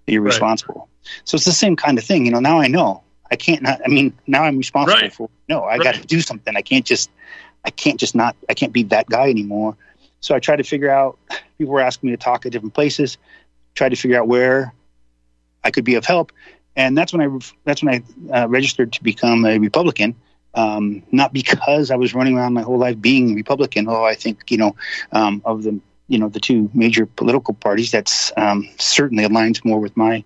[0.07, 0.31] that you're right.
[0.31, 0.89] responsible.
[1.25, 2.25] So it's the same kind of thing.
[2.25, 3.03] You know, now I know.
[3.31, 3.81] I can't not.
[3.85, 5.13] I mean, now I'm responsible right.
[5.13, 5.31] for.
[5.49, 5.83] No, I right.
[5.83, 6.57] got to do something.
[6.57, 7.11] I can't just.
[7.65, 8.37] I can't just not.
[8.49, 9.77] I can't be that guy anymore.
[10.21, 11.19] So I tried to figure out.
[11.59, 13.19] People were asking me to talk at different places.
[13.75, 14.75] Tried to figure out where
[15.65, 16.33] I could be of help,
[16.77, 17.39] and that's when I.
[17.65, 20.15] That's when I uh, registered to become a Republican
[20.55, 23.89] um, not because I was running around my whole life being Republican.
[23.89, 24.77] although I think you know
[25.13, 27.91] um, of the you know the two major political parties.
[27.91, 30.25] That's um, certainly aligns more with my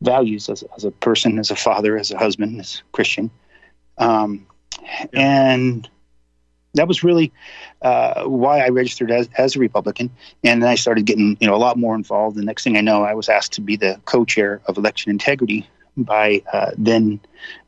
[0.00, 3.30] values as, as a person, as a father, as a husband, as a Christian.
[3.98, 4.46] Um,
[4.82, 5.06] yeah.
[5.12, 5.88] And
[6.74, 7.32] that was really
[7.82, 10.10] uh, why I registered as, as a Republican.
[10.44, 12.36] And then I started getting you know a lot more involved.
[12.36, 15.68] The next thing I know, I was asked to be the co-chair of election integrity
[16.04, 17.20] by uh, then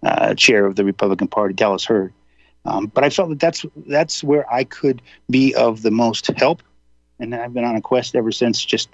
[0.02, 2.12] uh, chair of the Republican Party, Dallas Heard.
[2.64, 6.62] Um, but I felt that that's that's where I could be of the most help,
[7.18, 8.64] and I've been on a quest ever since.
[8.64, 8.90] Just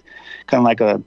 [0.46, 1.02] kind of like a,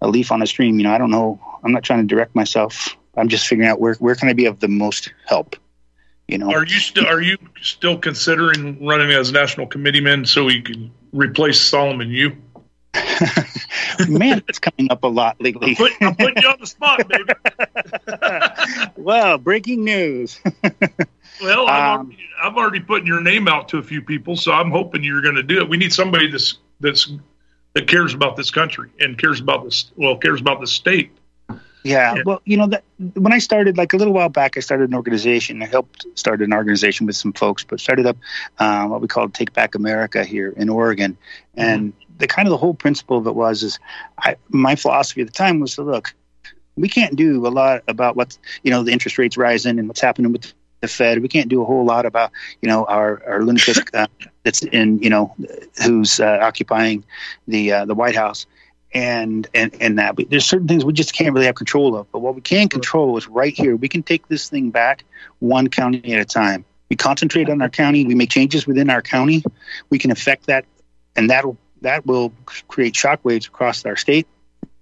[0.00, 0.78] a leaf on a stream.
[0.78, 1.40] You know, I don't know.
[1.62, 2.96] I'm not trying to direct myself.
[3.16, 5.56] I'm just figuring out where where can I be of the most help.
[6.28, 10.62] You know, are you still are you still considering running as national committeeman so you
[10.62, 12.36] can replace Solomon Yue?
[14.08, 15.70] Man, it's coming up a lot lately.
[15.70, 17.32] I'm putting, I'm putting you on the spot, baby.
[18.96, 20.40] well, breaking news.
[21.42, 24.52] well, I'm, um, already, I'm already putting your name out to a few people, so
[24.52, 25.68] I'm hoping you're going to do it.
[25.68, 27.12] We need somebody that's that's
[27.74, 29.90] that cares about this country and cares about this.
[29.96, 31.10] Well, cares about the state.
[31.84, 34.60] Yeah, yeah, well, you know that when I started, like a little while back, I
[34.60, 35.62] started an organization.
[35.62, 38.16] I helped start an organization with some folks, but started up
[38.58, 41.18] uh, what we call Take Back America here in Oregon,
[41.54, 43.78] and mm-hmm the kind of the whole principle of it was is
[44.18, 46.14] I, my philosophy at the time was to look,
[46.76, 50.00] we can't do a lot about what you know the interest rates rising and what's
[50.00, 51.22] happening with the Fed.
[51.22, 54.06] We can't do a whole lot about you know our our lunatic uh,
[54.42, 55.34] that's in you know
[55.82, 57.04] who's uh, occupying
[57.46, 58.46] the uh, the White House
[58.92, 60.16] and and and that.
[60.16, 62.10] But there's certain things we just can't really have control of.
[62.12, 63.76] But what we can control is right here.
[63.76, 65.04] We can take this thing back
[65.40, 66.64] one county at a time.
[66.90, 68.04] We concentrate on our county.
[68.04, 69.42] We make changes within our county.
[69.90, 70.64] We can affect that,
[71.16, 72.32] and that'll that will
[72.68, 74.26] create shockwaves across our state,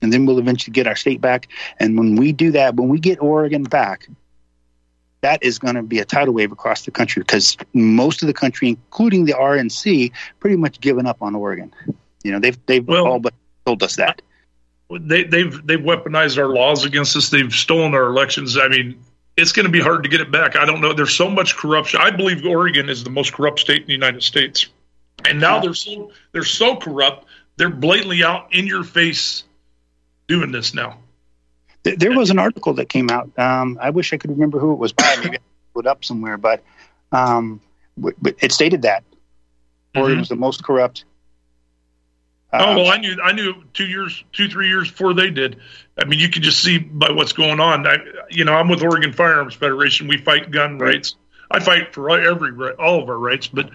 [0.01, 1.49] and then we'll eventually get our state back.
[1.79, 4.09] And when we do that, when we get Oregon back,
[5.21, 8.35] that is going to be a tidal wave across the country because most of the
[8.35, 10.11] country, including the RNC,
[10.41, 11.73] pretty much given up on Oregon.
[12.25, 13.35] You know, they've they've well, all but
[13.65, 14.23] told us that.
[14.91, 17.31] They, they've they've weaponized our laws against us.
[17.31, 18.59] They've stolen our elections.
[18.59, 19.03] I mean,
[19.37, 20.57] it's going to be hard to get it back.
[20.57, 20.93] I don't know.
[20.93, 22.01] There's so much corruption.
[22.03, 24.67] I believe Oregon is the most corrupt state in the United States.
[25.29, 27.27] And now they're so they're so corrupt.
[27.57, 29.45] They're blatantly out in your face
[30.27, 30.99] doing this now.
[31.85, 33.31] There was an article that came out.
[33.39, 35.17] Um, I wish I could remember who it was by.
[35.23, 35.41] Maybe I
[35.75, 36.63] put it up somewhere, but
[37.11, 37.61] um,
[38.39, 39.03] it stated that
[39.95, 40.21] Oregon mm-hmm.
[40.21, 41.05] was the most corrupt.
[42.53, 45.57] Uh, oh well, I knew I knew two years, two three years before they did.
[45.99, 47.87] I mean, you can just see by what's going on.
[47.87, 47.97] I,
[48.31, 50.07] you know, I'm with Oregon Firearms Federation.
[50.07, 50.95] We fight gun right.
[50.95, 51.17] rights.
[51.51, 53.71] I fight for every all of our rights, but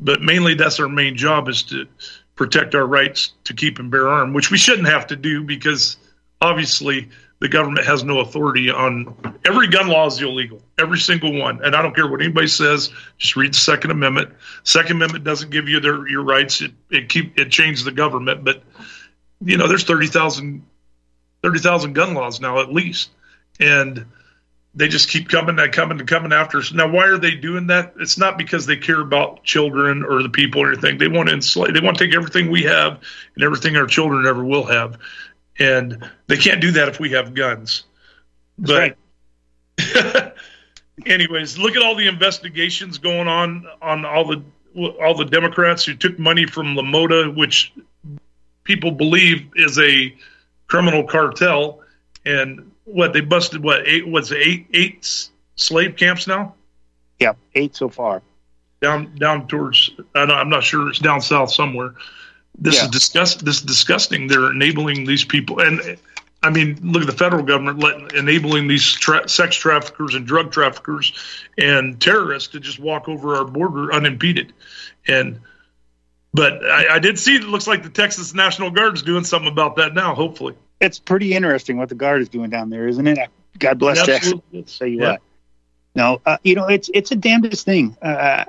[0.00, 1.86] but mainly that's our main job is to
[2.34, 5.96] protect our rights to keep and bear arm, which we shouldn't have to do because
[6.40, 11.62] obviously the government has no authority on every gun law is illegal, every single one.
[11.64, 12.90] And I don't care what anybody says.
[13.18, 14.30] Just read the Second Amendment.
[14.64, 16.60] Second Amendment doesn't give you their, your rights.
[16.60, 18.62] It, it keep it changes the government, but
[19.44, 20.64] you know there's thirty thousand
[21.46, 23.10] 30,000 gun laws now at least.
[23.60, 24.04] And
[24.76, 26.70] they just keep coming and coming and coming after us.
[26.70, 27.94] Now, why are they doing that?
[27.98, 30.98] It's not because they care about children or the people or anything.
[30.98, 31.72] They want to enslave.
[31.72, 33.00] They want to take everything we have
[33.34, 34.98] and everything our children ever will have,
[35.58, 37.84] and they can't do that if we have guns.
[38.58, 38.96] That's
[39.78, 40.32] but, right.
[41.06, 44.42] anyways, look at all the investigations going on on all the
[45.00, 47.72] all the Democrats who took money from La Mota, which
[48.64, 50.14] people believe is a
[50.66, 51.80] criminal cartel,
[52.26, 56.54] and what they busted what eight was eight eight slave camps now.
[57.18, 58.22] Yeah, eight so far.
[58.80, 61.94] Down down towards I'm not sure it's down south somewhere.
[62.58, 62.84] This yeah.
[62.84, 64.28] is disgust this is disgusting.
[64.28, 65.98] They're enabling these people and.
[66.42, 70.52] I mean, look at the federal government let, enabling these tra- sex traffickers and drug
[70.52, 71.12] traffickers
[71.58, 74.52] and terrorists to just walk over our border unimpeded.
[75.08, 75.40] And
[76.32, 79.50] but I, I did see it looks like the Texas National Guard is doing something
[79.50, 80.14] about that now.
[80.14, 83.18] Hopefully, it's pretty interesting what the guard is doing down there, isn't it?
[83.58, 84.34] God bless Texas.
[84.66, 85.10] Say you yeah.
[85.12, 85.22] what.
[85.94, 87.96] No, uh, you know it's it's a damnedest thing.
[88.02, 88.44] Uh,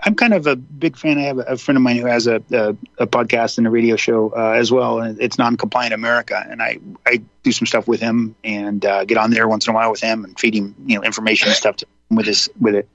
[0.00, 1.18] I'm kind of a big fan.
[1.18, 3.70] I have a, a friend of mine who has a, a, a podcast and a
[3.70, 6.44] radio show uh, as well, and it's Non-Compliant America.
[6.48, 9.72] And I, I do some stuff with him and uh, get on there once in
[9.72, 12.48] a while with him and feed him you know information and stuff to, with his
[12.60, 12.88] with it.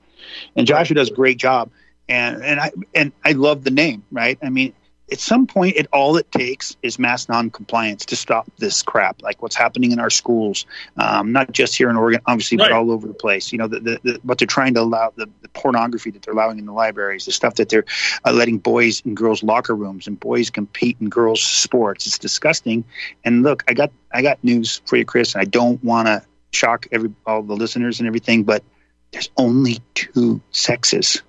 [0.56, 1.70] And Joshua does a great job.
[2.08, 4.38] And and I and I love the name, right?
[4.42, 4.72] I mean,
[5.12, 9.42] at some point, it all it takes is mass non-compliance to stop this crap, like
[9.42, 10.64] what's happening in our schools,
[10.96, 12.70] um, not just here in Oregon, obviously, right.
[12.70, 13.52] but all over the place.
[13.52, 16.32] You know, the, the, the, what they're trying to allow, the, the, pornography that they're
[16.32, 17.84] allowing in the libraries, the stuff that they're
[18.24, 22.06] uh, letting boys and girls' locker rooms and boys compete in girls' sports.
[22.06, 22.84] It's disgusting.
[23.22, 25.34] And look, I got I got news for you, Chris.
[25.34, 28.64] And I don't want to shock every all the listeners and everything, but
[29.10, 31.22] there's only two sexes.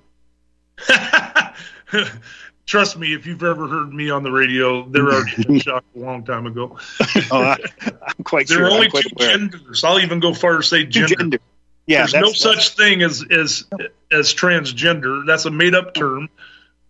[2.65, 5.99] trust me, if you've ever heard me on the radio, there are already shocked a
[5.99, 6.77] long time ago.
[7.31, 8.69] oh, I, am quite there sure.
[8.69, 9.37] There are only two aware.
[9.37, 9.83] genders.
[9.83, 11.15] I'll even go far as say gender.
[11.15, 11.37] gender.
[11.85, 13.65] Yeah, there's no such thing as as
[14.11, 15.25] as transgender.
[15.25, 16.29] That's a made up term.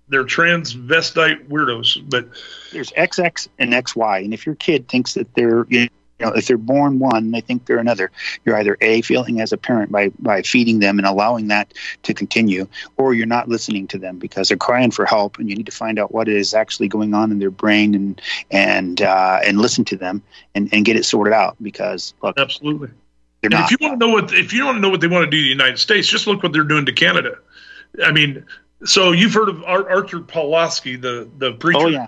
[0.07, 2.27] They're transvestite weirdos, but
[2.71, 6.57] there's XX and XY, and if your kid thinks that they're you know, if they're
[6.57, 8.11] born one, they think they're another.
[8.45, 11.73] You're either a failing as a parent by by feeding them and allowing that
[12.03, 15.55] to continue, or you're not listening to them because they're crying for help, and you
[15.55, 18.21] need to find out what is actually going on in their brain and
[18.51, 20.21] and uh, and listen to them
[20.55, 21.55] and, and get it sorted out.
[21.61, 22.89] Because look, absolutely.
[23.43, 23.65] Not.
[23.65, 25.29] If you want to know what if you want to know what they want to
[25.29, 27.39] do in the United States, just look what they're doing to Canada.
[28.01, 28.45] I mean,
[28.85, 31.79] so you've heard of Arthur Pawlowski, the the preacher.
[31.81, 32.07] Oh yeah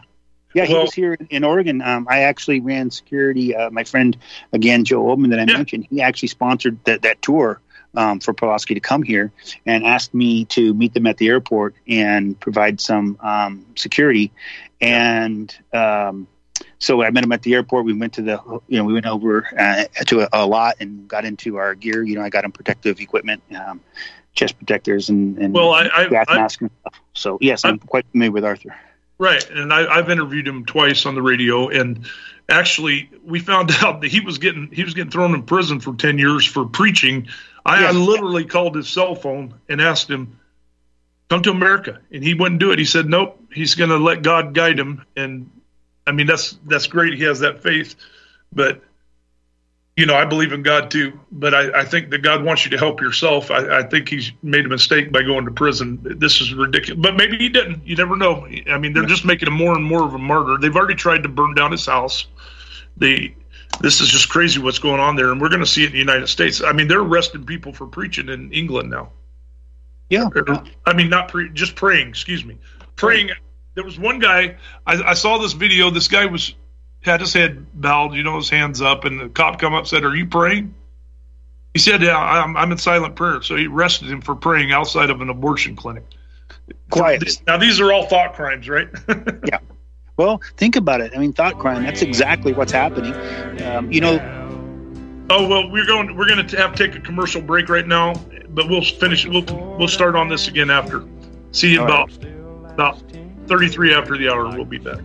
[0.56, 1.82] yeah, he well, was here in Oregon.
[1.82, 3.54] Um, I actually ran security.
[3.54, 4.18] Uh, my friend,
[4.54, 5.58] again, Joe Oldman, that I yeah.
[5.58, 7.60] mentioned, he actually sponsored that, that tour
[7.94, 9.34] um, for Pawlowski to come here
[9.66, 14.32] and asked me to meet them at the airport and provide some um, security.
[14.80, 16.26] And um,
[16.80, 17.84] so I met him at the airport.
[17.84, 21.06] We went to the, you know, we went over uh, to a, a, lot and
[21.06, 22.02] got into our gear.
[22.02, 23.82] You know, I got him protective equipment, um,
[24.36, 27.02] chest protectors, and, and well, I, I, gas mask and stuff.
[27.14, 28.74] So yes, I'm quite familiar with Arthur.
[29.18, 32.06] Right, and I, have interviewed him twice on the radio, and
[32.50, 35.96] actually, we found out that he was getting he was getting thrown in prison for
[35.96, 37.28] ten years for preaching.
[37.66, 37.88] I, yeah.
[37.88, 40.38] I literally called his cell phone and asked him,
[41.30, 42.80] "Come to America," and he wouldn't do it.
[42.80, 45.50] He said, "Nope, he's going to let God guide him." And
[46.06, 47.14] I mean, that's that's great.
[47.14, 47.96] He has that faith,
[48.52, 48.82] but
[49.96, 52.72] you know, I believe in God too, but I, I, think that God wants you
[52.72, 53.50] to help yourself.
[53.50, 56.00] I, I, think he's made a mistake by going to prison.
[56.02, 57.88] This is ridiculous, but maybe he didn't.
[57.88, 58.46] You never know.
[58.70, 60.58] I mean, they're just making him more and more of a martyr.
[60.60, 62.28] They've already tried to burn down his house.
[62.98, 63.36] They,
[63.80, 65.94] this is just crazy what's going on there, and we're going to see it in
[65.94, 66.62] the United States.
[66.62, 69.12] I mean, they're arresting people for preaching in England now.
[70.10, 70.30] Yeah,
[70.86, 72.10] I mean, not pre, just praying.
[72.10, 72.58] Excuse me,
[72.96, 73.32] praying.
[73.76, 74.58] There was one guy.
[74.86, 75.90] I, I saw this video.
[75.90, 76.54] This guy was
[77.06, 80.04] had his head bowed, you know, his hands up, and the cop come up said,
[80.04, 80.74] "Are you praying?"
[81.74, 85.10] He said, "Yeah, I'm, I'm in silent prayer." So he arrested him for praying outside
[85.10, 86.04] of an abortion clinic.
[86.90, 87.42] Quiet.
[87.48, 88.90] Now these are all thought crimes, right?
[89.46, 89.60] yeah.
[90.18, 91.14] Well, think about it.
[91.16, 91.84] I mean, thought crime.
[91.84, 93.14] That's exactly what's happening.
[93.62, 94.20] Um, you know.
[95.30, 96.16] Oh well, we're going.
[96.16, 98.14] We're going to have to take a commercial break right now,
[98.50, 99.26] but we'll finish.
[99.26, 99.46] We'll
[99.78, 101.04] we'll start on this again after.
[101.52, 102.74] See you about right.
[102.74, 103.02] about
[103.48, 104.48] thirty three after the hour.
[104.48, 105.00] We'll be back.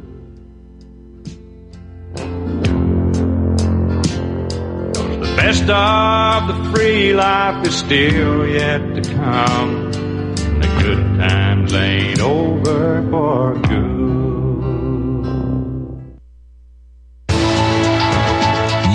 [5.51, 9.91] Best of the free life is still yet to come.
[9.91, 13.81] The good times ain't over for good.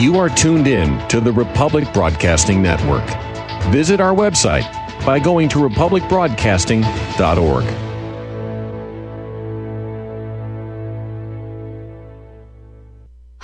[0.01, 3.03] You are tuned in to the Republic Broadcasting Network.
[3.71, 4.63] Visit our website
[5.05, 7.84] by going to republicbroadcasting.org.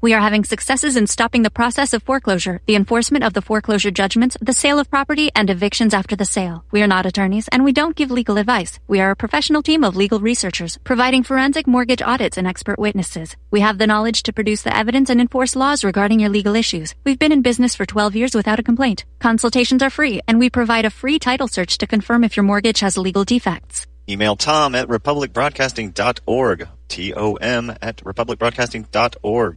[0.00, 3.90] We are having successes in stopping the process of foreclosure, the enforcement of the foreclosure
[3.90, 6.64] judgments, the sale of property, and evictions after the sale.
[6.70, 8.78] We are not attorneys and we don't give legal advice.
[8.88, 13.36] We are a professional team of legal researchers providing forensic mortgage audits and expert witnesses.
[13.50, 16.94] We have the knowledge to produce the evidence and enforce laws regarding your legal issues.
[17.04, 19.04] We've been in business for 12 years without a complaint.
[19.18, 22.80] Consultations are free and we provide a free title search to confirm if your mortgage
[22.80, 23.86] has legal defects.
[24.08, 26.68] Email Tom at republicbroadcasting.org.
[26.88, 29.56] T-O-M at republicbroadcasting.org.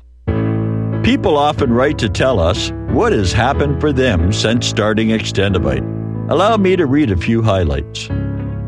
[1.04, 6.30] People often write to tell us what has happened for them since starting Extendovite.
[6.30, 8.08] Allow me to read a few highlights.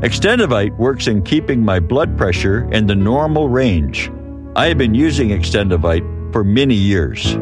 [0.03, 4.11] Extendovite works in keeping my blood pressure in the normal range.
[4.55, 7.37] I have been using Extendovite for many years.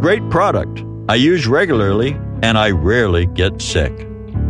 [0.00, 0.82] Great product.
[1.10, 4.08] I use regularly and I rarely get sick.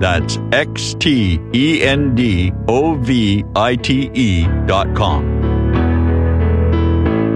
[0.00, 5.24] That's X T E N D O V I T E dot com.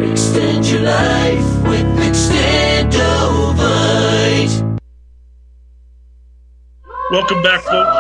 [0.03, 4.81] Extend your life with Extendovite.
[7.11, 7.97] Welcome back, folks.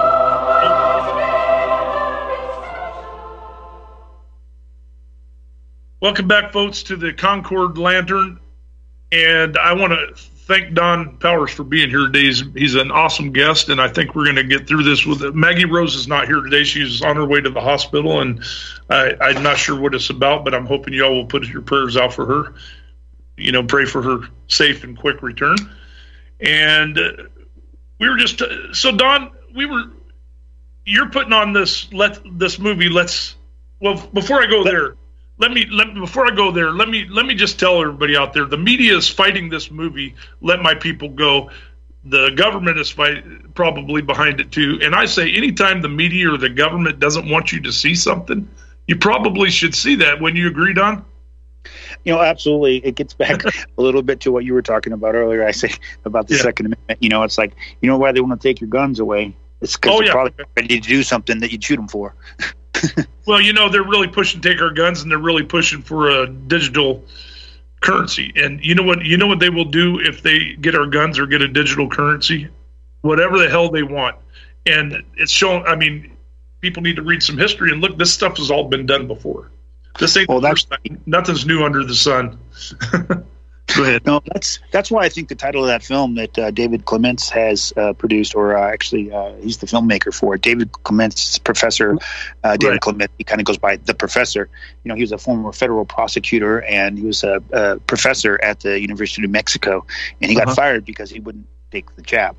[6.00, 8.38] Welcome back, folks, to the Concord Lantern.
[9.10, 10.14] And I want to
[10.48, 12.24] thank Don Powers for being here today.
[12.24, 15.22] He's, he's an awesome guest, and I think we're going to get through this with
[15.22, 15.34] it.
[15.34, 16.64] Maggie Rose is not here today.
[16.64, 18.42] She's on her way to the hospital, and
[18.90, 21.96] I, I'm not sure what it's about, but I'm hoping y'all will put your prayers
[21.96, 22.54] out for her.
[23.36, 25.56] You know, pray for her safe and quick return.
[26.40, 27.10] And uh,
[28.00, 29.84] we were just uh, so Don, we were.
[30.84, 32.88] You're putting on this let this movie.
[32.88, 33.36] Let's
[33.80, 34.94] well before I go there
[35.38, 38.32] let me let before I go there, let me let me just tell everybody out
[38.32, 40.14] there: the media is fighting this movie.
[40.40, 41.50] Let my people go.
[42.04, 44.78] The government is fight, probably behind it too.
[44.82, 48.48] And I say, anytime the media or the government doesn't want you to see something,
[48.86, 50.20] you probably should see that.
[50.20, 51.04] When you agreed on.
[52.04, 52.76] You know, absolutely.
[52.78, 53.44] It gets back
[53.78, 55.44] a little bit to what you were talking about earlier.
[55.46, 55.70] I say
[56.04, 56.42] about the Yeah.
[56.42, 57.02] Second Amendment.
[57.02, 59.36] You know, it's like you know why they want to take your guns away.
[59.60, 60.12] It's because Oh, they're yeah.
[60.12, 62.14] probably ready to do something that you'd shoot them for.
[63.26, 66.08] Well, you know, they're really pushing to take our guns, and they're really pushing for
[66.08, 67.04] a digital
[67.82, 68.32] currency.
[68.36, 69.04] And you know what?
[69.04, 71.90] You know what they will do if they get our guns or get a digital
[71.90, 72.48] currency,
[73.02, 74.16] whatever the hell they want.
[74.64, 75.66] And it's shown.
[75.66, 76.16] I mean,
[76.62, 77.98] people need to read some history and look.
[77.98, 79.50] This stuff has all been done before.
[79.98, 80.98] This ain't Well, the that's- first time.
[81.04, 82.38] Nothing's new under the sun.
[83.78, 84.04] Go ahead.
[84.06, 87.30] No, that's that's why I think the title of that film that uh, David Clements
[87.30, 90.42] has uh, produced, or uh, actually uh, he's the filmmaker for it.
[90.42, 91.96] David Clements, Professor
[92.42, 92.80] uh, David Right.
[92.80, 94.48] Clement, he kind of goes by the Professor.
[94.84, 98.60] You know, he was a former federal prosecutor and he was a, a professor at
[98.60, 99.86] the University of New Mexico,
[100.20, 100.56] and he got Uh-huh.
[100.56, 102.36] fired because he wouldn't take the jab.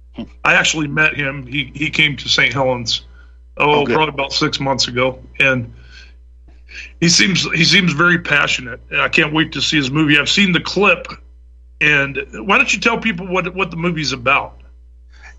[0.44, 1.46] I actually met him.
[1.46, 2.52] He he came to St.
[2.52, 3.06] Helens,
[3.56, 5.72] oh, Oh, probably about six months ago, and
[7.00, 8.80] he seems he seems very passionate.
[8.92, 10.18] I can't wait to see his movie.
[10.18, 11.06] I've seen the clip,
[11.82, 14.60] And why don't you tell people what what the movie's about?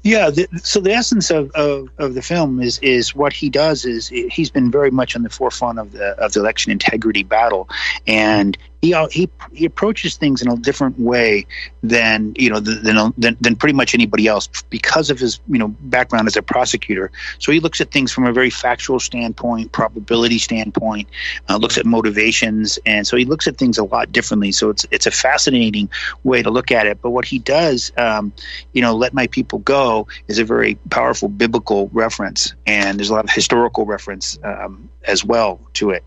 [0.03, 3.85] Yeah, the, so the essence of, of, of the film is is what he does
[3.85, 7.69] is he's been very much on the forefront of the of the election integrity battle,
[8.05, 11.47] and he he he approaches things in a different way
[11.83, 15.69] than you know than, than than pretty much anybody else because of his you know
[15.69, 17.09] background as a prosecutor.
[17.39, 21.07] So he looks at things from a very factual standpoint, probability standpoint,
[21.47, 24.51] uh, looks at motivations, and so he looks at things a lot differently.
[24.51, 25.89] So it's it's a fascinating
[26.25, 27.01] way to look at it.
[27.01, 28.33] But what he does, um,
[28.73, 33.13] you know, let my people go is a very powerful biblical reference, and there's a
[33.13, 36.03] lot of historical reference um, as well to it.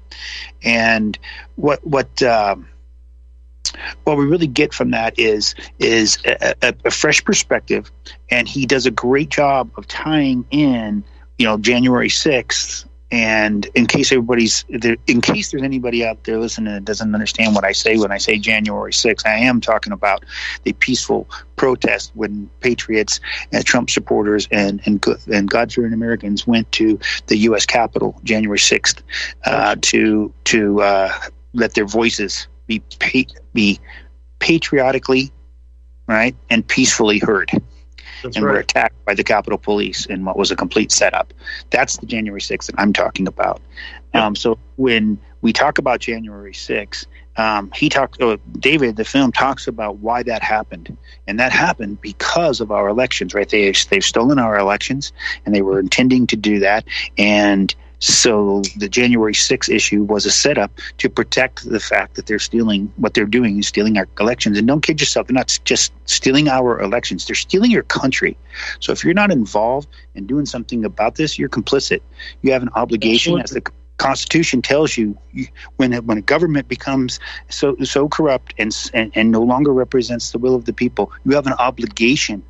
[0.62, 1.18] And
[1.57, 2.66] what what um,
[4.05, 7.91] what we really get from that is is a, a, a, fresh perspective,
[8.31, 11.05] and he does a great job of tying in,
[11.39, 12.87] you know, January sixth.
[13.09, 17.55] And in case everybody's there, in case there's anybody out there listening that doesn't understand
[17.55, 20.25] what I say when I say January 6th, I am talking about
[20.64, 23.21] the peaceful protest when patriots
[23.53, 26.99] and Trump supporters and and, and God-fearing Americans went to
[27.29, 27.64] the U.S.
[27.64, 29.03] Capitol January 6th
[29.45, 31.12] uh, to to uh,
[31.53, 32.83] let their voices be
[33.53, 33.79] be
[34.39, 35.33] patriotically
[36.07, 37.51] right and peacefully heard.
[38.23, 38.53] That's and right.
[38.53, 41.35] were attacked by the Capitol Police in what was a complete setup.
[41.71, 43.61] That's the January 6th that I'm talking about.
[44.14, 47.07] Um, so when we talk about January 6th,
[47.37, 48.21] um, he talked.
[48.23, 50.97] Oh, David, the film talks about why that happened,
[51.27, 53.35] and that happened because of our elections.
[53.35, 53.49] Right?
[53.49, 55.12] They they've stolen our elections,
[55.45, 56.87] and they were intending to do that,
[57.19, 62.38] and so the January 6th issue was a setup to protect the fact that they're
[62.38, 64.59] stealing what they're doing is stealing our elections.
[64.59, 68.36] And don't kid yourself, they're not just stealing our elections, they're stealing your country.
[68.80, 72.01] So if you're not involved in doing something about this, you're complicit.
[72.42, 73.59] You have an obligation Absolutely.
[73.61, 75.16] as the Constitution tells you,
[75.76, 77.18] when a, when a government becomes
[77.49, 81.34] so so corrupt and, and and no longer represents the will of the people, you
[81.34, 82.42] have an obligation,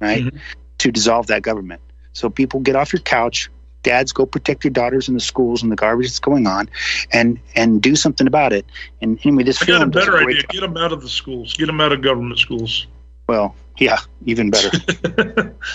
[0.00, 0.36] right, mm-hmm.
[0.78, 1.80] to dissolve that government.
[2.12, 3.50] So people get off your couch,
[3.86, 6.68] dads go protect your daughters in the schools and the garbage that's going on
[7.12, 8.66] and and do something about it.
[9.00, 10.42] And anyway this I got a better idea.
[10.48, 11.54] Get them out of the schools.
[11.54, 12.88] Get them out of government schools.
[13.28, 15.54] Well yeah even better.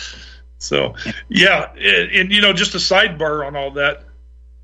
[0.58, 0.94] So
[1.28, 4.04] yeah and, and, you know just a sidebar on all that.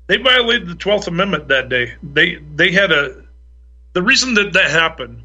[0.06, 1.94] They violated the 12th amendment that day.
[2.04, 3.24] They they had a
[3.94, 5.24] the reason that that happened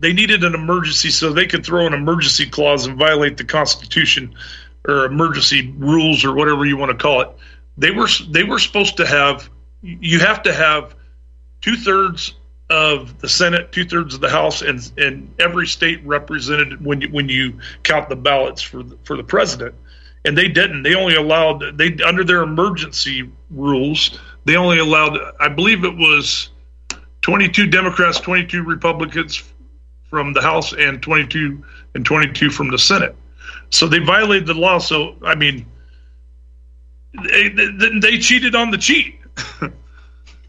[0.00, 4.34] they needed an emergency so they could throw an emergency clause and violate the constitution
[4.86, 7.28] or emergency rules or whatever you want to call it.
[7.76, 9.48] They were they were supposed to have
[9.82, 10.94] you have to have
[11.60, 12.34] two thirds
[12.70, 17.08] of the Senate, two thirds of the House, and and every state represented when you
[17.08, 19.74] when you count the ballots for the, for the president.
[20.24, 20.84] And they didn't.
[20.84, 24.18] They only allowed they under their emergency rules.
[24.44, 26.50] They only allowed, I believe it was,
[27.22, 29.42] 22 Democrats, 22 Republicans
[30.08, 31.64] from the House, and 22
[31.94, 33.16] and 22 from the Senate.
[33.70, 34.78] So they violated the law.
[34.78, 35.66] So I mean,
[37.14, 39.18] they they, they cheated on the cheat.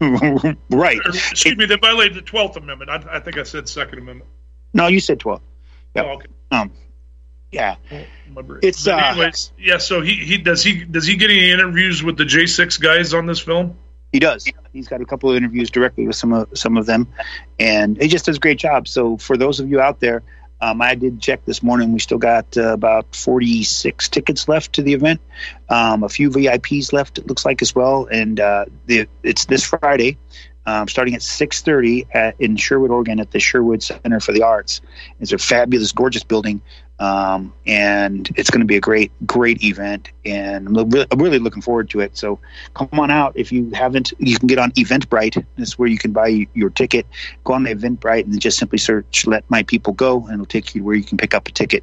[0.00, 0.98] right.
[1.04, 1.66] Or, excuse me.
[1.66, 2.90] They violated the Twelfth Amendment.
[2.90, 4.28] I, I, think I said Second Amendment.
[4.72, 5.40] No, you said twelve.
[5.94, 6.04] Yep.
[6.06, 6.26] Oh, okay.
[6.50, 6.72] Um.
[7.50, 7.76] Yeah.
[8.62, 9.78] It's uh, anyways, yeah.
[9.78, 13.14] So he he does he does he get any interviews with the J six guys
[13.14, 13.76] on this film?
[14.12, 14.44] He does.
[14.72, 17.06] He's got a couple of interviews directly with some of some of them,
[17.60, 18.88] and he just does a great job.
[18.88, 20.24] So for those of you out there
[20.64, 21.92] um, I did check this morning.
[21.92, 25.20] We still got uh, about 46 tickets left to the event.
[25.68, 28.06] Um, a few VIPs left, it looks like, as well.
[28.06, 30.16] And uh, the, it's this Friday,
[30.66, 34.80] um, starting at 6.30 at, in Sherwood, Oregon at the Sherwood Center for the Arts.
[35.20, 36.62] It's a fabulous, gorgeous building.
[37.00, 41.40] Um, and it's going to be a great, great event, and I'm really, I'm really,
[41.40, 42.16] looking forward to it.
[42.16, 42.38] So
[42.74, 44.12] come on out if you haven't.
[44.18, 45.44] You can get on Eventbrite.
[45.58, 47.04] That's where you can buy your ticket.
[47.42, 50.84] Go on Eventbrite and just simply search "Let My People Go," and it'll take you
[50.84, 51.82] where you can pick up a ticket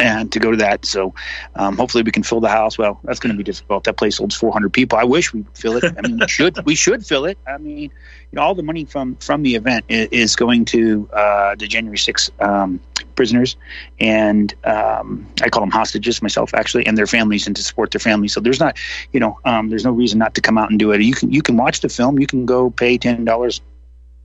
[0.00, 0.84] and to go to that.
[0.84, 1.14] So
[1.54, 2.76] um, hopefully we can fill the house.
[2.76, 3.84] Well, that's going to be difficult.
[3.84, 4.98] That place holds 400 people.
[4.98, 5.84] I wish we would fill it.
[5.84, 7.38] I mean, we should we should fill it.
[7.46, 7.90] I mean, you
[8.32, 12.30] know, all the money from from the event is, going to uh, the January 6th
[12.42, 12.80] um,
[13.14, 13.56] prisoners,
[14.00, 18.00] and um, I call them hostages myself actually, and their families, and to support their
[18.00, 18.32] families.
[18.32, 18.76] So there's not,
[19.12, 21.00] you know, um, there's no reason not to come out and do it.
[21.02, 22.18] You can you can watch the film.
[22.18, 23.60] You can go pay ten dollars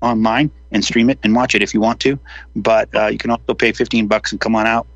[0.01, 2.19] online and stream it and watch it if you want to.
[2.55, 4.87] But uh, you can also pay 15 bucks and come on out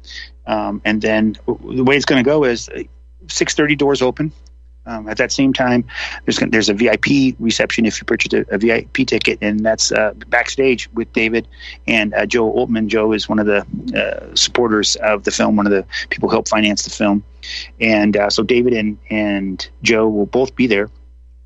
[0.45, 2.69] um, and then the way it's going to go is
[3.27, 4.31] 6:30 doors open.
[4.85, 5.85] Um, at that same time,
[6.25, 10.13] there's there's a VIP reception if you purchase a, a VIP ticket, and that's uh,
[10.27, 11.47] backstage with David
[11.87, 12.87] and uh, Joe Oltmann.
[12.87, 13.65] Joe is one of the
[13.97, 17.23] uh, supporters of the film, one of the people who helped finance the film,
[17.79, 20.89] and uh, so David and and Joe will both be there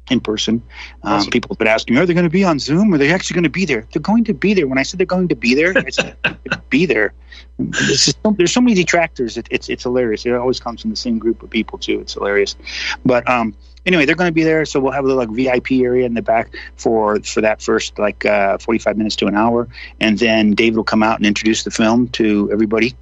[0.10, 0.62] in person.
[1.03, 1.32] Um, Awesome.
[1.32, 2.93] People have been asking are they going to be on Zoom?
[2.93, 3.88] Are they actually going to be there?
[3.91, 4.68] They're going to be there.
[4.68, 5.99] When I said they're going to be there, it's
[6.70, 7.14] be there.
[7.58, 9.38] There's so many detractors.
[9.38, 10.26] It, it's it's hilarious.
[10.26, 11.99] It always comes from the same group of people too.
[11.99, 12.55] It's hilarious.
[13.05, 13.55] But um,
[13.86, 16.14] anyway, they're going to be there, so we'll have a little like VIP area in
[16.14, 19.68] the back for for that first like uh, 45 minutes to an hour,
[19.99, 22.95] and then David will come out and introduce the film to everybody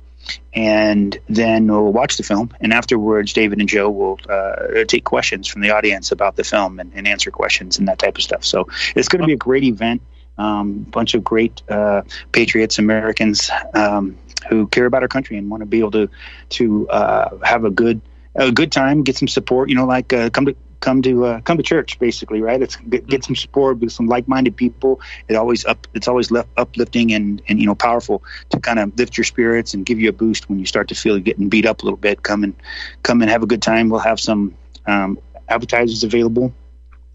[0.53, 2.51] and then we'll watch the film.
[2.59, 6.79] And afterwards, David and Joe will uh, take questions from the audience about the film
[6.79, 8.43] and, and answer questions and that type of stuff.
[8.43, 10.01] So it's going to be a great event.
[10.37, 12.01] Um, bunch of great uh,
[12.33, 14.17] patriots, Americans um,
[14.49, 16.09] who care about our country and want to be able to
[16.49, 18.01] to uh, have a good
[18.35, 19.69] a good time, get some support.
[19.69, 22.61] You know, like uh, come to come to uh, come to church, basically, right?
[22.61, 25.01] It's get, get some support with some like-minded people.
[25.27, 25.87] It always up.
[25.93, 29.73] It's always left uplifting and and you know powerful to kind of lift your spirits
[29.73, 31.85] and give you a boost when you start to feel you're getting beat up a
[31.85, 32.21] little bit.
[32.23, 32.55] Come and
[33.03, 33.89] come and have a good time.
[33.89, 34.55] We'll have some
[34.85, 36.53] um, appetizers available.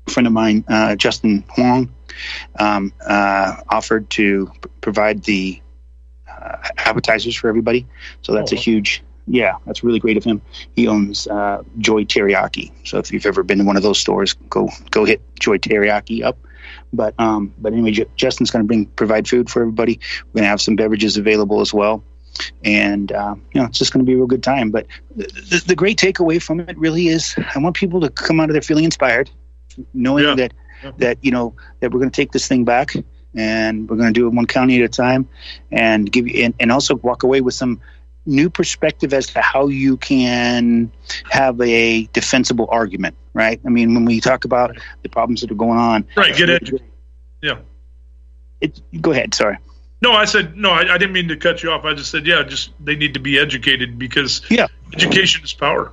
[0.06, 1.94] A friend of mine, uh, Justin Huang,
[2.58, 5.60] um, uh, offered to p- provide the
[6.28, 7.86] uh, appetizers for everybody.
[8.22, 10.42] So that's Oh, a huge, yeah, that's really great of him.
[10.74, 12.72] He owns uh, Joy Teriyaki.
[12.84, 16.24] So if you've ever been to one of those stores, go go hit Joy Teriyaki
[16.24, 16.38] up.
[16.92, 20.00] But um, but anyway, Ju- Justin's going to bring provide food for everybody.
[20.26, 22.02] We're going to have some beverages available as well,
[22.64, 24.70] and um, you know it's just going to be a real good time.
[24.70, 28.40] But the, the, the great takeaway from it really is I want people to come
[28.40, 29.30] out of there feeling inspired,
[29.94, 30.34] knowing Yeah.
[30.36, 30.52] that
[30.82, 30.92] Yeah.
[30.98, 32.94] that you know that we're going to take this thing back
[33.34, 35.28] and we're going to do it one county at a time
[35.70, 37.80] and give you and, and also walk away with some
[38.26, 40.90] new perspective as to how you can
[41.30, 45.54] have a defensible argument right i mean when we talk about the problems that are
[45.56, 46.86] going on Right, get educated.
[47.42, 47.58] Yeah.
[48.60, 49.56] it, go ahead sorry
[50.02, 50.70] No, I said no.
[50.70, 51.84] I, I didn't mean to cut you off.
[51.84, 52.42] I just said yeah.
[52.42, 54.66] Just they need to be educated because Yeah.
[54.94, 55.92] education is power.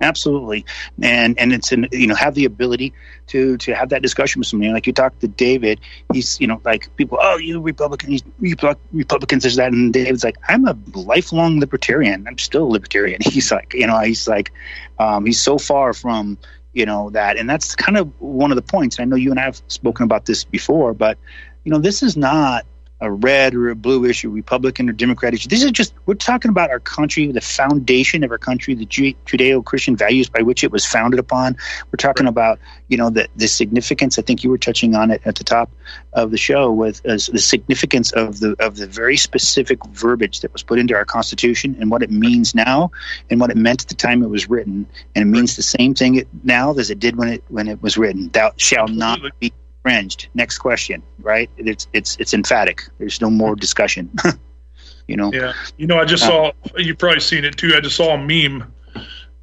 [0.00, 0.64] Absolutely.
[1.02, 2.92] And and it's an you know have the ability
[3.28, 4.72] to to have that discussion with somebody.
[4.72, 5.80] Like you talk to david
[6.12, 8.56] he's you know like people oh you republicans you
[8.92, 12.26] republicans is that and david's like i'm a lifelong libertarian.
[12.26, 13.20] I'm still a libertarian.
[13.28, 14.52] He's like you know he's like
[14.98, 16.38] um, he's so far from
[16.72, 17.36] you know that.
[17.36, 19.00] And that's kind of one of the points.
[19.00, 21.18] I know you and i have spoken about this before but
[21.64, 22.64] you know this is not
[23.00, 25.48] a red or a blue issue, Republican or Democrat issue.
[25.48, 29.96] This is just we're talking about our country, the foundation of our country, the Judeo-Christian
[29.96, 31.56] values by which it was founded upon.
[31.86, 34.18] We're talking about you know the the significance.
[34.18, 35.70] I think you were touching on it at the top
[36.14, 40.52] of the show with uh, the significance of the of the very specific verbiage that
[40.52, 42.90] was put into our Constitution and what it means now
[43.30, 45.94] and what it meant at the time it was written, and it means the same
[45.94, 48.28] thing now as it did when it when it was written.
[48.30, 49.52] Thou shall not be
[49.88, 50.28] infringed.
[50.34, 51.50] Next question, right?
[51.56, 52.82] It's it's it's emphatic.
[52.98, 54.10] There's no more discussion.
[55.08, 55.32] you know.
[55.32, 55.52] Yeah.
[55.76, 56.52] You know, I just uh, saw.
[56.76, 57.74] You've probably seen it too.
[57.74, 58.72] I just saw a meme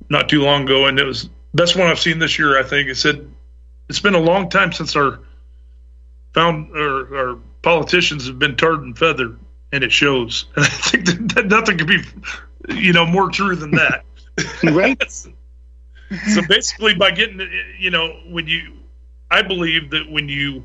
[0.09, 2.59] not too long ago, and it was best one I've seen this year.
[2.59, 3.29] I think it said
[3.89, 5.19] it's been a long time since our
[6.33, 9.39] found or our politicians have been tarred and feathered,
[9.71, 10.45] and it shows.
[10.55, 12.03] And I think that, that nothing could be,
[12.69, 14.03] you know, more true than that.
[14.63, 15.01] Right.
[15.09, 17.39] so basically, by getting,
[17.79, 18.73] you know, when you,
[19.35, 20.63] I believe that when you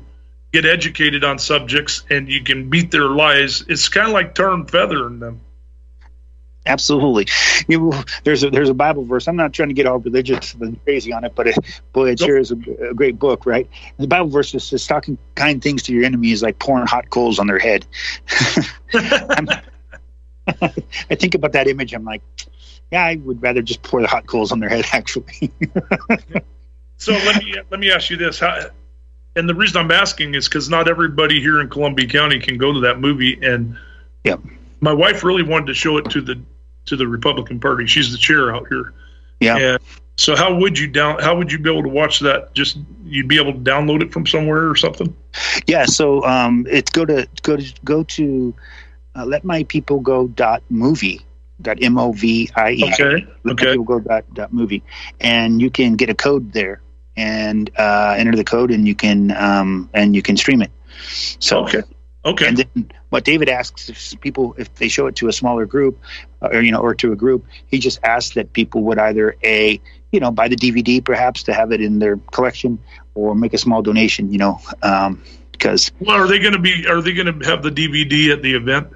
[0.53, 4.51] get educated on subjects and you can beat their lies, it's kind of like tar
[4.51, 5.41] and feathering them.
[6.65, 7.27] Absolutely.
[7.67, 7.91] You,
[8.23, 9.27] there's a there's a Bible verse.
[9.27, 11.57] I'm not trying to get all religious and crazy on it, but it,
[11.91, 12.27] boy, it Nope.
[12.27, 13.67] sure is a, a great book, right?
[13.97, 17.39] The Bible verse is talking kind things to your enemy is like pouring hot coals
[17.39, 17.85] on their head.
[20.61, 21.93] I think about that image.
[21.93, 22.21] I'm like,
[22.91, 24.85] yeah, I would rather just pour the hot coals on their head.
[24.93, 25.51] Actually,
[27.01, 28.69] So let me let me ask you this: How,
[29.35, 32.71] and the reason I'm asking is because not everybody here in Columbia County can go
[32.71, 33.75] to that movie, and
[34.81, 36.39] my wife really wanted to show it to the
[36.85, 37.87] to the Republican Party.
[37.87, 38.93] She's the chair out here.
[39.39, 39.57] Yeah.
[39.57, 39.79] And
[40.17, 41.19] so how would you down?
[41.19, 42.53] How would you be able to watch that?
[42.53, 45.15] Just you'd be able to download it from somewhere or something.
[45.65, 45.85] yeah.
[45.85, 48.53] So um, it's go to go to go to
[49.15, 51.21] uh, let my people go dot movie
[51.63, 52.91] dot m o v i e.
[52.93, 53.25] Okay.
[53.43, 53.71] Let Okay.
[53.71, 54.83] People go dot, dot movie,
[55.19, 56.79] and you can get a code there
[57.15, 60.71] and uh, enter the code, and you can um, and you can stream it.
[61.39, 61.83] So Okay.
[62.23, 62.47] Okay.
[62.47, 65.99] and then what David asks if people if they show it to a smaller group,
[66.41, 69.35] uh, or you know, or to a group, he just asks that people would either
[69.43, 69.81] a
[70.11, 72.79] you know buy the DVD perhaps to have it in their collection,
[73.15, 74.31] or make a small donation.
[74.31, 76.85] You know, um, because well, are they going to be?
[76.87, 78.89] Are they going to have the DVD at the event?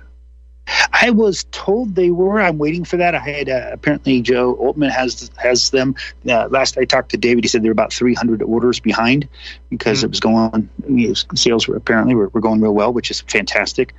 [0.94, 2.42] I was told they were.
[2.42, 3.14] I'm waiting for that.
[3.14, 5.96] I had uh, apparently Joe Oltmann has has them.
[6.28, 9.28] Uh, last I talked to David, he said they're about 300 orders behind
[9.70, 10.04] because Mhm.
[10.06, 10.70] it was going.
[10.88, 13.94] Mean, it sales were apparently were, were going real well, which is fantastic.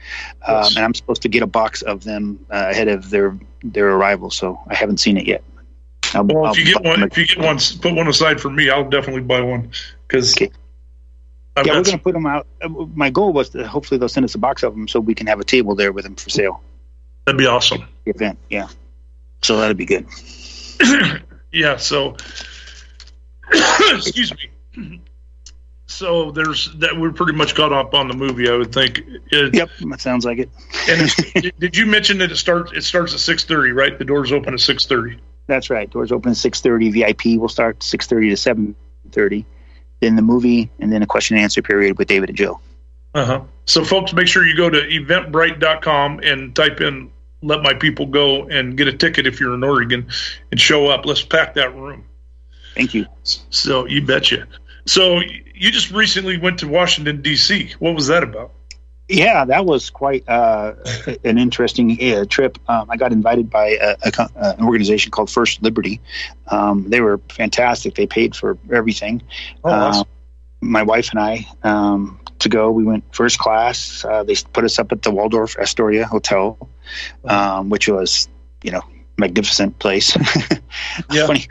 [0.47, 0.77] Um, Yes.
[0.77, 4.31] and I'm supposed to get a box of them uh, ahead of their their arrival,
[4.31, 5.43] so I haven't seen it yet.
[6.14, 8.51] I'll, Well, I'll if you get one, if you get one, put one aside for
[8.51, 8.71] me.
[8.71, 9.71] I'll definitely buy one
[10.09, 10.51] because Okay.
[11.57, 12.47] I've yeah, we're going to put them out.
[12.63, 15.15] Uh, My goal was to hopefully they'll send us a box of them so we
[15.15, 16.63] can have a table there with them for sale.
[17.25, 17.85] that'd be awesome.
[18.05, 18.69] The event, yeah.
[19.43, 20.07] So that'd be good.
[21.53, 21.77] yeah.
[21.77, 22.17] So,
[23.53, 24.33] excuse
[24.77, 25.01] me.
[25.89, 28.51] So there's that we're pretty much caught up on the movie.
[28.51, 29.03] I would think.
[29.31, 30.51] It, Yep, that sounds like it.
[30.91, 32.73] And did you mention that it starts?
[32.73, 33.97] It starts at six thirty, right?
[33.97, 35.17] The doors open at six thirty.
[35.47, 35.89] That's right.
[35.89, 36.91] Doors open at six thirty.
[36.91, 38.75] VIP will start six thirty to seven
[39.13, 39.47] thirty.
[40.01, 42.61] Then the movie, and then a question and answer period with David and Joe.
[43.15, 43.41] Uh huh.
[43.65, 47.11] So, folks, make sure you go to eventbrite.com and type in
[47.43, 50.09] "Let My People Go" and get a ticket if you're in Oregon,
[50.51, 51.07] and show up.
[51.07, 52.05] Let's pack that room.
[52.75, 53.07] Thank you.
[53.23, 54.47] So you betcha.
[54.85, 55.21] So
[55.55, 57.75] you just recently went to Washington D.C.
[57.79, 58.53] What was that about?
[59.09, 60.75] Yeah, that was quite uh,
[61.25, 62.59] an interesting uh, trip.
[62.69, 66.01] Um, I got invited by a, a, uh, an organization called First Liberty.
[66.49, 67.95] Um, they were fantastic.
[67.95, 69.23] They paid for everything.
[69.63, 70.01] Oh, awesome.
[70.01, 70.05] Uh,
[70.61, 72.71] my wife and I um, to go.
[72.71, 74.05] We went first class.
[74.05, 76.59] Uh, they put us up at the Waldorf Astoria Hotel,
[77.25, 78.29] um, which was,
[78.63, 78.83] you know,
[79.19, 80.17] magnificent place.
[81.11, 81.27] Yeah.
[81.27, 81.47] funny,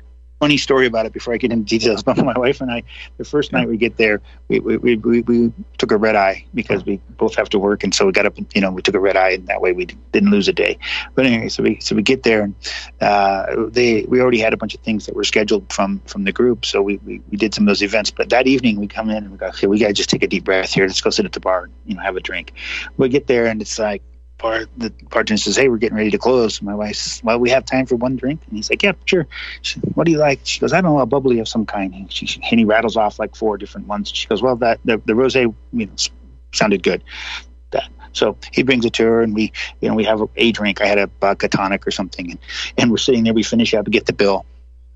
[0.46, 2.04] funny story about it before I get into details.
[2.04, 2.84] But my wife and I,
[3.18, 6.46] the first night we get there, we we, we, we, we took a red eye
[6.54, 8.38] because we both have to work, and so we got up.
[8.38, 10.54] and You know, we took a red eye, and that way we didn't lose a
[10.54, 10.78] day.
[11.16, 12.54] But anyway, so we so we get there, and
[13.02, 16.32] uh, they we already had a bunch of things that were scheduled from from the
[16.32, 18.12] group, so we, we we did some of those events.
[18.12, 20.22] But that evening we come in and we go, okay, we got to just take
[20.22, 20.86] a deep breath here.
[20.86, 22.54] Let's go sit at the bar, and, you know, have a drink.
[22.98, 24.04] We get there, and it's like.
[24.46, 27.50] Bar, the bartender says, "Hey, we're getting ready to close." My wife says, "Well, we
[27.50, 29.26] have time for one drink," and he's like, "Yeah, sure."
[29.64, 30.42] She, what do you like?
[30.44, 32.96] She goes, "I don't know, a bubbly of some kind." And, she, and he rattles
[32.96, 34.12] off like four different ones.
[34.14, 35.92] She goes, "Well, that the, the rosé, you know,
[36.54, 37.04] sounded good."
[37.72, 40.52] That so he brings it to her, and we, you know, we have a, a
[40.52, 40.80] drink.
[40.80, 42.40] I had a vodka tonic or something, and,
[42.78, 43.34] and we're sitting there.
[43.34, 44.46] We finish up, and get the bill,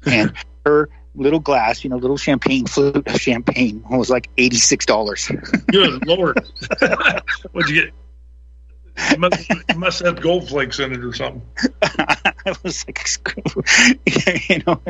[0.06, 0.32] and
[0.66, 5.32] her little glass, you know, little champagne flute of champagne was like eighty six dollars.
[5.72, 6.40] Good lord.
[7.52, 7.94] What'd you get?
[9.12, 11.42] You must, you must have gold flakes in it or something.
[11.82, 13.00] I was like,
[14.50, 14.82] you know,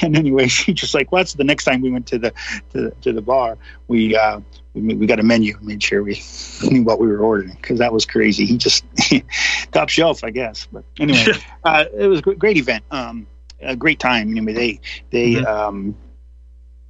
[0.00, 2.32] and anyway, she just like, what's the next time we went to the
[2.72, 4.40] to, to the bar, we uh,
[4.74, 6.20] we, we got a menu, made sure we
[6.62, 8.46] knew what we were ordering because that was crazy.
[8.46, 8.84] He just
[9.72, 10.68] top shelf, I guess.
[10.70, 11.32] But anyway,
[11.64, 13.26] uh, it was a great, event, um,
[13.60, 14.30] a great time.
[14.30, 14.80] Anyway, they
[15.10, 15.32] they.
[15.40, 15.46] Mhm.
[15.46, 15.96] Um,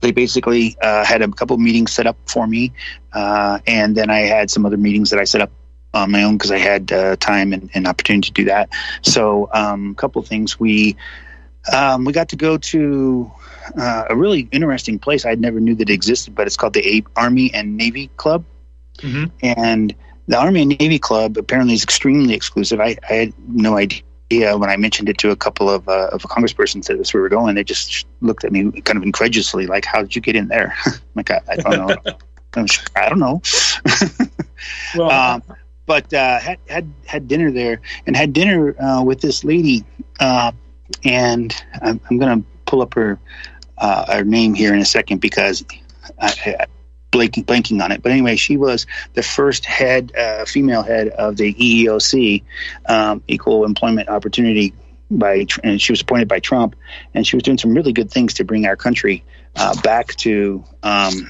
[0.00, 2.72] they basically uh, had a couple of meetings set up for me,
[3.12, 5.52] uh, and then I had some other meetings that I set up
[5.94, 8.70] on my own because I had uh, time and, and opportunity to do that.
[9.02, 10.96] So, um, a couple of things we
[11.72, 13.30] um, we got to go to
[13.78, 15.24] uh, a really interesting place.
[15.24, 18.44] I never knew that it existed, but it's called the A- Army and Navy Club,
[18.98, 19.30] Mhm.
[19.42, 19.94] and
[20.26, 22.80] the Army and Navy Club apparently is extremely exclusive.
[22.80, 24.02] I, I had no idea
[24.56, 27.28] when I mentioned it to a couple of uh, of congresspersons that this we were
[27.28, 27.54] going.
[27.54, 30.74] They just looked at me kind of incredulously, like, "How did you get in there?"
[31.14, 31.96] Like, I, I don't know.
[32.96, 33.42] I don't know.
[34.96, 35.42] Well, um,
[35.92, 39.84] but uh, had, had had dinner there and had dinner uh, with this lady,
[40.20, 40.50] uh,
[41.04, 43.18] and I'm, I'm going to pull up her
[43.76, 45.62] uh, her name here in a second because
[46.18, 46.66] I, I
[47.10, 48.02] blanking, blanking on it.
[48.02, 52.42] But anyway, she was the first head, uh, female head of the EEOC,
[52.86, 54.72] um, Equal Employment Opportunity.
[55.10, 56.74] By and she was appointed by Trump,
[57.12, 59.24] and she was doing some really good things to bring our country
[59.56, 60.64] uh, back to.
[60.82, 61.28] Um,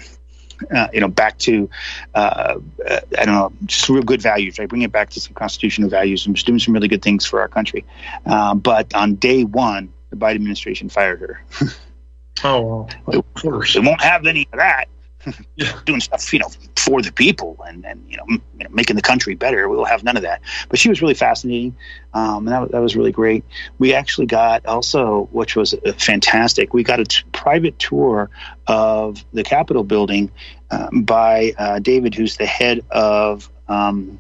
[0.71, 1.69] uh, you know, back to
[2.15, 4.69] uh, uh, I don't know, just real good values, right?
[4.69, 7.41] Bring it back to some constitutional values and just doing some really good things for
[7.41, 7.85] our country.
[8.27, 11.45] Um, but on day one, the Biden administration fired her.
[12.45, 13.75] oh, well, of course.
[13.75, 14.87] They won't have any of that.
[15.57, 15.79] Yeah.
[15.85, 18.97] Doing stuff, you know, for the people and, and you know, m- you know, making
[18.97, 19.69] the country better.
[19.69, 20.41] We'll have none of that.
[20.69, 21.77] But she was really fascinating,
[22.15, 23.45] um, and that, was- that was really great.
[23.79, 26.73] We actually got also, which was uh, fantastic.
[26.75, 28.31] We got a t- private tour
[28.67, 30.31] of the Capitol building
[30.71, 34.19] um, by uh, David, who's the head of um,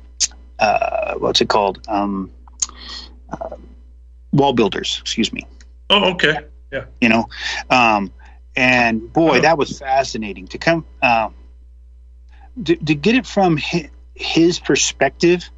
[0.59, 1.81] uh, what's it called?
[1.89, 2.31] Um,
[3.31, 3.57] uh,
[4.33, 4.99] wall builders.
[5.01, 5.47] Excuse me
[5.91, 6.37] Oh, okay.
[6.71, 6.85] Yeah.
[7.01, 7.29] You know
[7.71, 8.13] um,
[8.57, 11.35] and boy that was fascinating to come um,
[12.65, 15.49] to, to get it from his, his perspective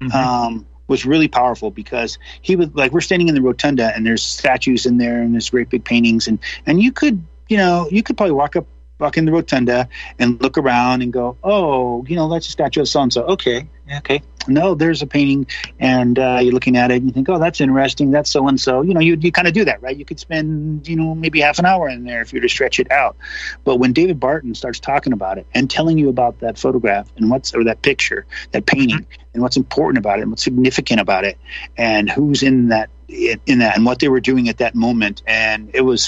[0.00, 0.12] Mhm.
[0.14, 4.22] um, was really powerful because he was like we're standing in the rotunda and there's
[4.22, 8.02] statues in there and there's great big paintings and and you could you know you
[8.02, 8.66] could probably walk up
[8.98, 9.88] walk in the rotunda
[10.18, 13.22] and look around and go oh you know that's a statue of so and so
[13.22, 15.46] okay okay no, there's a painting,
[15.78, 18.10] and uh, you're looking at it, and you think, oh, that's interesting.
[18.10, 18.82] That's so and so.
[18.82, 19.96] You know, you you kind of do that, right?
[19.96, 22.48] You could spend, you know, maybe half an hour in there if you were to
[22.48, 23.16] stretch it out.
[23.64, 27.30] But when David Barton starts talking about it and telling you about that photograph and
[27.30, 29.30] what's or that picture, that painting, mm-hmm.
[29.34, 31.38] and what's important about it, and what's significant about it,
[31.76, 35.70] and who's in that in that, and what they were doing at that moment, and
[35.74, 36.06] it was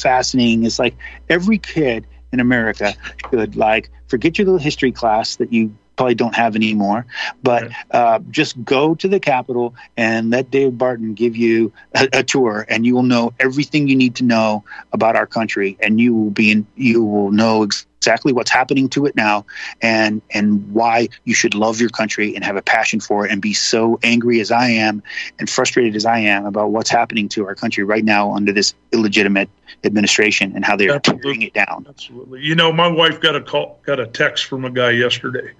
[0.00, 0.64] fascinating.
[0.64, 0.96] It's like
[1.28, 2.94] every kid in America
[3.30, 7.04] should like forget your little history class that you probably don't have anymore.
[7.42, 12.22] But uh, just go to the Capitol and let Dave Barton give you a, a,
[12.22, 16.14] tour, and you will know everything you need to know about our country, and you
[16.14, 19.44] will be in, you will know exactly what's happening to it now,
[19.82, 23.42] and and why you should love your country and have a passion for it, and
[23.42, 25.02] be so angry as I am
[25.40, 28.72] and frustrated as I am about what's happening to our country right now under this
[28.92, 29.50] illegitimate
[29.82, 31.86] administration and how they're tearing it down.
[31.88, 32.40] Absolutely.
[32.40, 35.52] You know, my wife got a call, got a text from a guy yesterday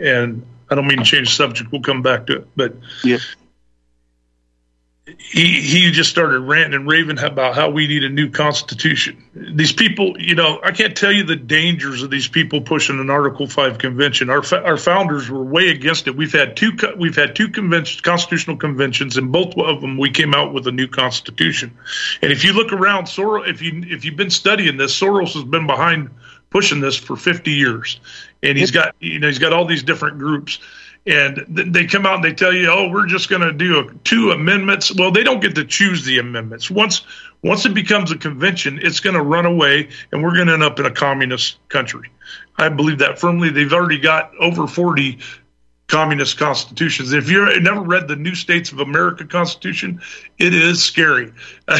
[0.00, 1.72] and I don't mean to change the subject.
[1.72, 3.18] We'll come back to it, but yeah.
[5.18, 9.24] he he just started ranting and raving about how we need a new constitution.
[9.34, 13.10] These people, you know, I can't tell you the dangers of these people pushing an
[13.10, 14.30] Article Five convention.
[14.30, 16.16] Our our founders were way against it.
[16.16, 20.34] We've had two we've had two conventions, constitutional conventions, and both of them we came
[20.34, 21.76] out with a new constitution.
[22.22, 25.42] And if you look around, Soros, if you if you've been studying this, Soros has
[25.44, 26.10] been behind
[26.50, 28.00] pushing this for 50 years.
[28.42, 30.58] And he's got you know he's got all these different groups.
[31.06, 33.94] And they come out and they tell you oh we're just going to do a,
[34.04, 34.94] two amendments.
[34.94, 36.70] Well they don't get to choose the amendments.
[36.70, 37.02] Once
[37.42, 40.62] once it becomes a convention it's going to run away and we're going to end
[40.62, 42.10] up in a communist country.
[42.58, 43.50] I believe that firmly.
[43.50, 45.18] They've already got over 40
[45.86, 47.12] communist constitutions.
[47.12, 50.00] If you've never read the new states of america constitution
[50.38, 51.32] it is scary.
[51.68, 51.78] Uh,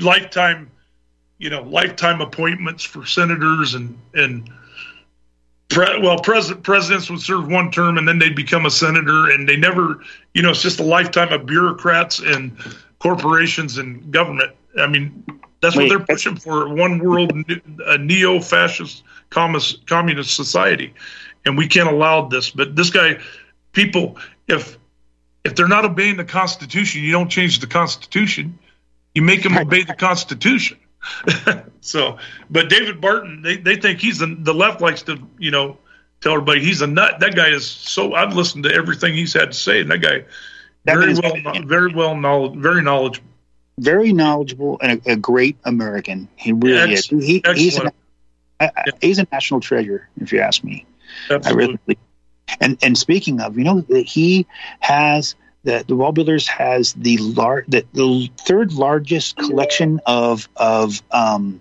[0.00, 0.70] lifetime
[1.40, 4.48] you know lifetime appointments for senators and and
[5.70, 9.48] Pre- well, pres- presidents would serve one term and then they'd become a senator, and
[9.48, 10.00] they never,
[10.34, 12.58] you know, it's just a lifetime of bureaucrats and
[12.98, 14.50] corporations and government.
[14.80, 15.24] I mean,
[15.60, 17.32] that's Wait, what they're pushing for one world,
[17.86, 20.92] a neo fascist communist society.
[21.46, 22.50] And we can't allow this.
[22.50, 23.20] But this guy,
[23.72, 24.18] people,
[24.48, 24.76] if
[25.44, 28.58] if they're not obeying the Constitution, you don't change the Constitution.
[29.14, 30.78] You make them obey the Constitution.
[31.80, 32.18] so,
[32.50, 35.78] but David Barton, they, they think he's the, the left likes to, you know,
[36.20, 37.20] tell everybody he's a nut.
[37.20, 40.24] That guy is so, I've listened to everything he's had to say, and that guy,
[40.84, 43.26] that very well, very, very well knowledge, very knowledgeable.
[43.78, 46.28] Very knowledgeable and a, a great American.
[46.36, 47.24] He really Ex- is.
[47.24, 47.90] He, he's, an,
[48.60, 48.70] yeah.
[49.00, 50.86] he's a national treasure, if you ask me.
[51.30, 51.78] Absolutely.
[51.86, 51.98] Really,
[52.60, 54.46] and and speaking of, you know, he
[54.80, 61.02] has the, the Wall Builders has the, lar- the, the third largest collection of of
[61.10, 61.60] um,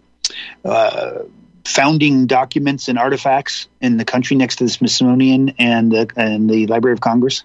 [0.63, 1.19] uh,
[1.65, 6.67] founding documents and artifacts in the country, next to the Smithsonian and the and the
[6.67, 7.43] Library of Congress.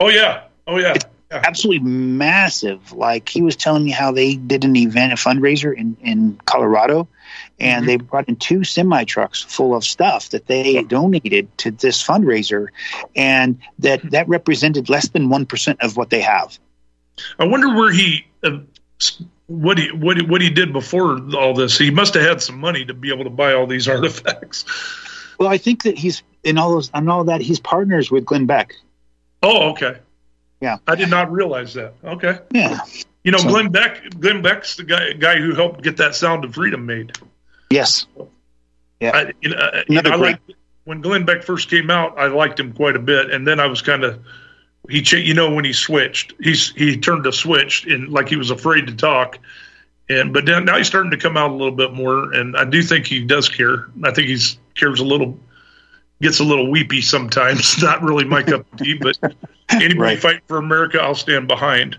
[0.00, 0.94] Oh yeah, oh yeah.
[0.94, 1.10] It's yeah.
[1.30, 2.92] Absolutely massive.
[2.92, 7.08] Like he was telling me how they did an event, a fundraiser in in Colorado,
[7.58, 7.86] and mm-hmm.
[7.86, 12.68] they brought in two semi trucks full of stuff that they donated to this fundraiser,
[13.14, 16.58] and that that represented less than one percent of what they have.
[17.38, 18.26] I wonder where he.
[18.42, 18.58] Uh,
[19.46, 22.58] what he what he, what he did before all this, he must have had some
[22.58, 24.64] money to be able to buy all these artifacts.
[25.38, 28.46] Well, I think that he's in all those on all that he's partners with Glenn
[28.46, 28.74] Beck.
[29.42, 29.98] Oh, okay.
[30.64, 31.92] Yeah, I did not realize that.
[32.02, 32.38] Okay.
[32.50, 32.78] Yeah.
[33.22, 34.02] You know, so, Glenn Beck.
[34.18, 37.12] Glenn Beck's the guy guy who helped get that Sound of Freedom made.
[37.68, 38.06] Yes.
[38.98, 39.10] Yeah.
[39.14, 40.54] I, you know, you know, I liked,
[40.84, 43.66] when Glenn Beck first came out, I liked him quite a bit, and then I
[43.66, 44.20] was kind of
[44.88, 48.50] he, you know, when he switched, he's he turned a switch and like he was
[48.50, 49.38] afraid to talk,
[50.08, 52.64] and but then, now he's starting to come out a little bit more, and I
[52.64, 53.90] do think he does care.
[54.02, 55.38] I think he's cares a little,
[56.24, 57.80] gets a little weepy sometimes.
[57.82, 59.16] Not really my cup of tea, but
[59.70, 60.18] anybody right.
[60.18, 61.96] fight for America, I'll stand behind.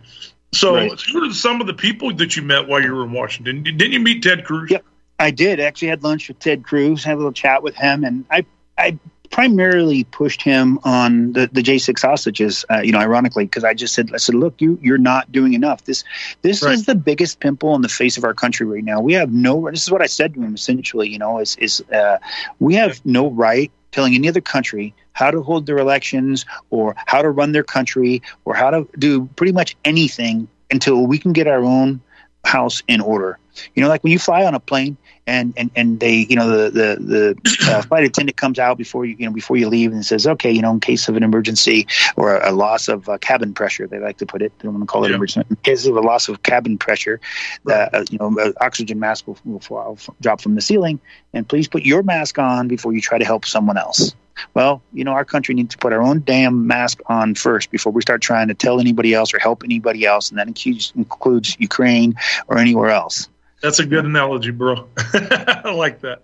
[0.51, 1.01] So, right.
[1.11, 3.63] who are some of the people that you met while you were in Washington?
[3.63, 4.71] Didn't you meet Ted Cruz?
[4.71, 4.84] Yep.
[5.19, 8.26] I did actually had lunch with Ted Cruz, had a little chat with him, and
[8.30, 8.45] I
[8.78, 8.99] I
[9.32, 12.65] primarily pushed him on the, the J6 hostages.
[12.69, 15.53] Uh, you know, ironically, because I just said I said, look, you you're not doing
[15.53, 15.84] enough.
[15.86, 16.03] This
[16.41, 16.73] this right.
[16.73, 18.99] is the biggest pimple on the face of our country right now.
[19.01, 19.69] We have no.
[19.69, 21.09] This is what I said to him essentially.
[21.09, 22.17] You know, is is uh,
[22.59, 27.22] we have no right telling any other country how to hold their elections or how
[27.22, 31.48] to run their country or how to do pretty much anything until we can get
[31.48, 32.02] our own
[32.46, 33.39] house in order.
[33.74, 36.50] You know, like when you fly on a plane and and, and they, you know,
[36.50, 39.91] the the the uh, flight attendant comes out before you, you know, before you leave
[39.91, 41.88] and says, okay, you know, in case of an emergency
[42.18, 44.52] or a, a loss of uh, cabin pressure, they like to put it.
[44.60, 45.16] They don't want to call it yeah.
[45.16, 45.48] emergency.
[45.50, 47.20] In case of a loss of cabin pressure,
[47.64, 47.89] right.
[47.93, 51.00] uh, you know, oxygen mask will, will fall, drop from the ceiling,
[51.34, 54.16] and please put your mask on before you try to help someone else.
[54.54, 57.92] Well, you know, our country needs to put our own damn mask on first before
[57.92, 61.56] we start trying to tell anybody else or help anybody else, and that includes, includes
[61.60, 62.16] Ukraine
[62.48, 63.30] or anywhere else.
[63.62, 64.88] That's a good analogy, bro.
[64.98, 66.22] I like that.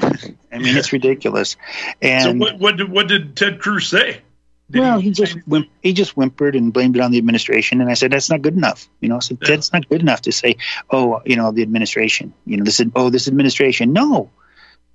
[0.00, 1.56] I mean, it's ridiculous.
[2.02, 4.20] And so, what, what did what did Ted Cruz say?
[4.70, 7.80] Did well, he, he just whimp- he just whimpered and blamed it on the administration,
[7.80, 8.88] and I said that's not good enough.
[9.00, 9.48] You know, I said yeah.
[9.48, 10.56] that's not good enough to say,
[10.90, 12.32] oh, you know, the administration.
[12.44, 13.92] You know, this oh, this administration.
[13.92, 14.30] No,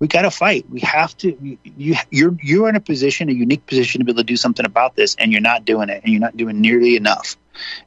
[0.00, 0.68] we got to fight.
[0.70, 1.36] We have to.
[1.76, 4.66] You you're you're in a position, a unique position to be able to do something
[4.66, 7.36] about this, and you're not doing it, and you're not doing nearly enough.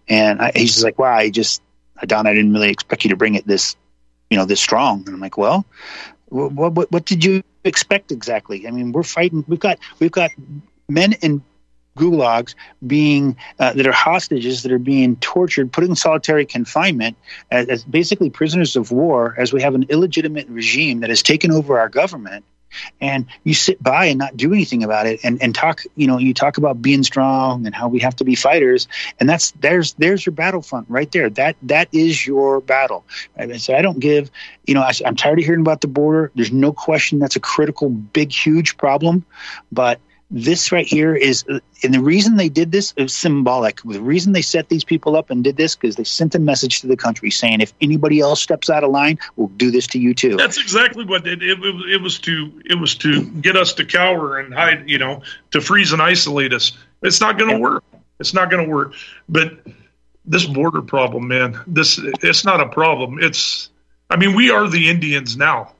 [0.07, 1.61] And I, he's just like, wow, I just
[2.05, 3.75] Don, I didn't really expect you to bring it this,
[4.29, 5.03] you know, this strong.
[5.05, 5.65] And I'm like, well,
[6.29, 8.67] what what, what did you expect exactly?
[8.67, 9.43] I mean, we're fighting.
[9.47, 10.31] We've got we've got
[10.87, 11.43] men in
[11.97, 17.17] gulags being uh, that are hostages that are being tortured, put in solitary confinement
[17.51, 21.51] as, as, basically prisoners of war, as we have an illegitimate regime that has taken
[21.51, 22.45] over our government.
[22.99, 25.83] And you sit by and not do anything about it, and, and talk.
[25.95, 28.87] You know, you talk about being strong and how we have to be fighters,
[29.19, 31.29] and that's there's there's your battlefront right there.
[31.29, 33.05] That that is your battle.
[33.37, 33.61] Right?
[33.61, 34.31] So I don't give.
[34.65, 36.31] You know, I, I'm tired of hearing about the border.
[36.33, 39.23] There's no question that's a critical, big, huge problem,
[39.71, 39.99] but
[40.33, 41.45] this right here is
[41.83, 43.81] and the reason they did this is symbolic.
[43.83, 46.81] The reason they set these people up and did this because they sent a message
[46.81, 49.99] to the country saying if anybody else steps out of line we'll do this to
[49.99, 50.35] you too.
[50.35, 54.39] That's exactly what it, it, it was to it was to get us to cower
[54.39, 55.21] and hide you know
[55.51, 56.75] to freeze and isolate us.
[57.03, 57.83] It's not going to work.
[58.19, 58.95] It's not going to work.
[59.29, 59.59] But
[60.25, 63.19] this border problem man this it's not a problem.
[63.21, 63.69] It's
[64.09, 65.73] i mean we are the indians now.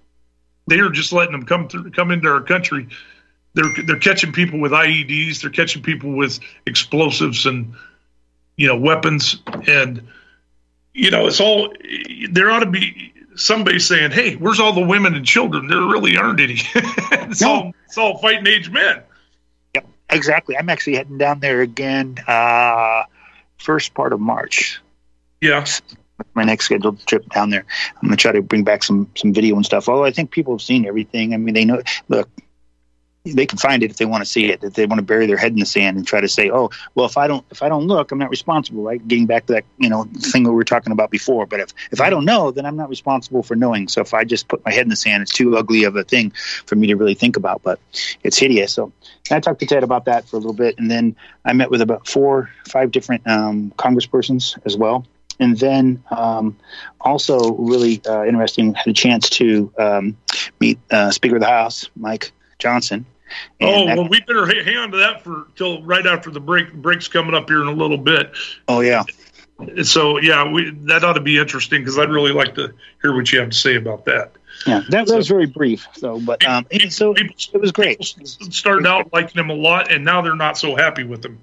[0.68, 2.88] They are just letting them come through come into our country
[3.54, 7.74] they're they're catching people with IEDs, they're catching people with explosives and
[8.58, 10.02] you know weapons, and
[10.94, 11.74] you know it's all.
[12.32, 15.68] There ought to be somebody saying, "Hey, where's all the women and children?
[15.68, 16.58] There really aren't any.
[16.76, 17.50] it's no.
[17.50, 19.02] all it's all fighting age men."
[19.76, 20.58] Yep, exactly.
[20.58, 23.04] I'm actually heading down there again, uh,
[23.58, 24.82] first part of March.
[25.42, 25.66] Yeah
[26.36, 27.66] my next scheduled trip down there.
[27.96, 29.90] I'm going to try to bring back some some video and stuff.
[29.90, 31.34] Although I think people have seen everything.
[31.34, 31.82] I mean, they know.
[32.08, 32.30] Look,
[33.26, 34.64] they can find it if they want to see it.
[34.64, 36.70] If they want to bury their head in the sand and try to say, "Oh,
[36.96, 39.06] well, if I don't if I don't look, I'm not responsible." Right?
[39.08, 41.46] Getting back to that you know thing we were talking about before.
[41.46, 43.88] But if if I don't know, then I'm not responsible for knowing.
[43.88, 46.04] So if I just put my head in the sand, it's too ugly of a
[46.04, 46.32] thing
[46.66, 47.64] for me to really think about.
[47.64, 47.80] But
[48.24, 48.74] it's hideous.
[48.74, 48.92] So
[49.32, 51.16] I talked to Ted about that for a little bit, and then
[51.46, 55.06] I met with about four, five different um, congresspersons as well.
[55.40, 56.58] And then um,
[57.02, 60.18] also really uh, interesting, had a chance to um,
[60.60, 63.06] meet uh, Speaker of the House, Mike Johnson,
[63.62, 66.74] oh well, we better hang on to that for till right after the break.
[66.74, 68.32] Break's coming up here in a little bit.
[68.68, 69.04] Oh yeah.
[69.84, 73.32] So yeah, we that ought to be interesting because I'd really like to hear what
[73.32, 74.34] you have to say about that.
[74.66, 75.88] Yeah, that, that was very brief.
[75.94, 78.04] So, but um, people, so people, it was great.
[78.04, 81.42] Started out liking him a lot, and now they're not so happy with him.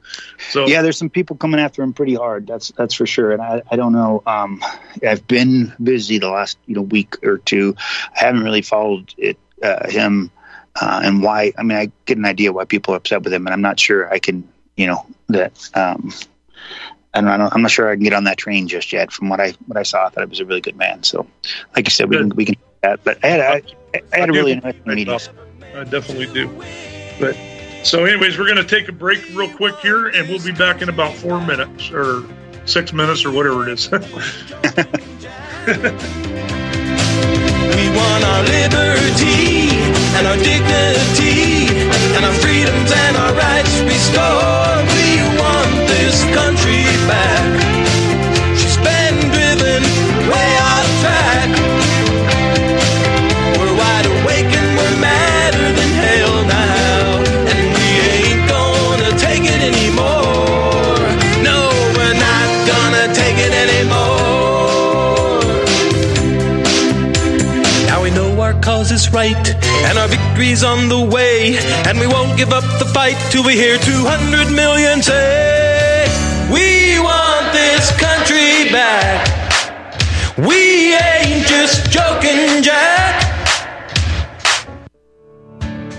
[0.50, 2.46] So yeah, there's some people coming after him pretty hard.
[2.46, 3.32] That's that's for sure.
[3.32, 4.22] And I, I don't know.
[4.26, 4.62] Um,
[5.06, 7.76] I've been busy the last you know week or two.
[8.14, 10.30] I haven't really followed it uh, him
[10.80, 11.52] uh, and why.
[11.58, 13.78] I mean, I get an idea why people are upset with him, and I'm not
[13.78, 15.70] sure I can, you know, that.
[15.74, 16.12] Um,
[17.12, 19.10] I don't, I am not sure I can get on that train just yet.
[19.10, 21.02] From what I what I saw, I thought it was a really good man.
[21.02, 21.26] So,
[21.74, 22.56] like you said, we can we can.
[22.82, 23.62] That, but I had I,
[24.12, 25.08] I had I a really nice meeting.
[25.10, 26.48] I definitely do.
[27.18, 27.36] But
[27.82, 30.82] so, anyways, we're going to take a break real quick here, and we'll be back
[30.82, 32.22] in about four minutes or
[32.64, 33.90] six minutes or whatever it is.
[37.76, 39.70] We want our liberty
[40.16, 41.19] and our dignity
[69.12, 69.48] right,
[69.86, 71.56] and our victory's on the way,
[71.86, 76.06] and we won't give up the fight till we hear 200 million say,
[76.52, 79.26] We want this country back.
[80.36, 83.26] We ain't just joking, Jack.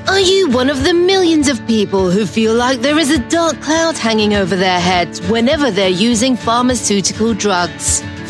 [0.08, 3.62] Are you one of the millions of people who feel like there is a dark
[3.62, 8.04] cloud hanging over their heads whenever they're using pharmaceutical drugs?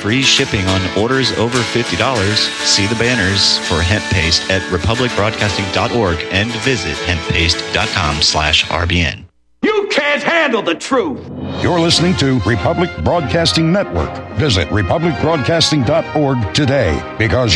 [0.00, 2.36] Free shipping on orders over $50.
[2.64, 9.24] See the banners for hemp paste at republicbroadcasting.org and visit hemppaste.com slash RBN.
[9.62, 11.20] You can't handle the truth.
[11.62, 14.14] You're listening to Republic Broadcasting Network.
[14.34, 17.54] Visit republicbroadcasting.org today because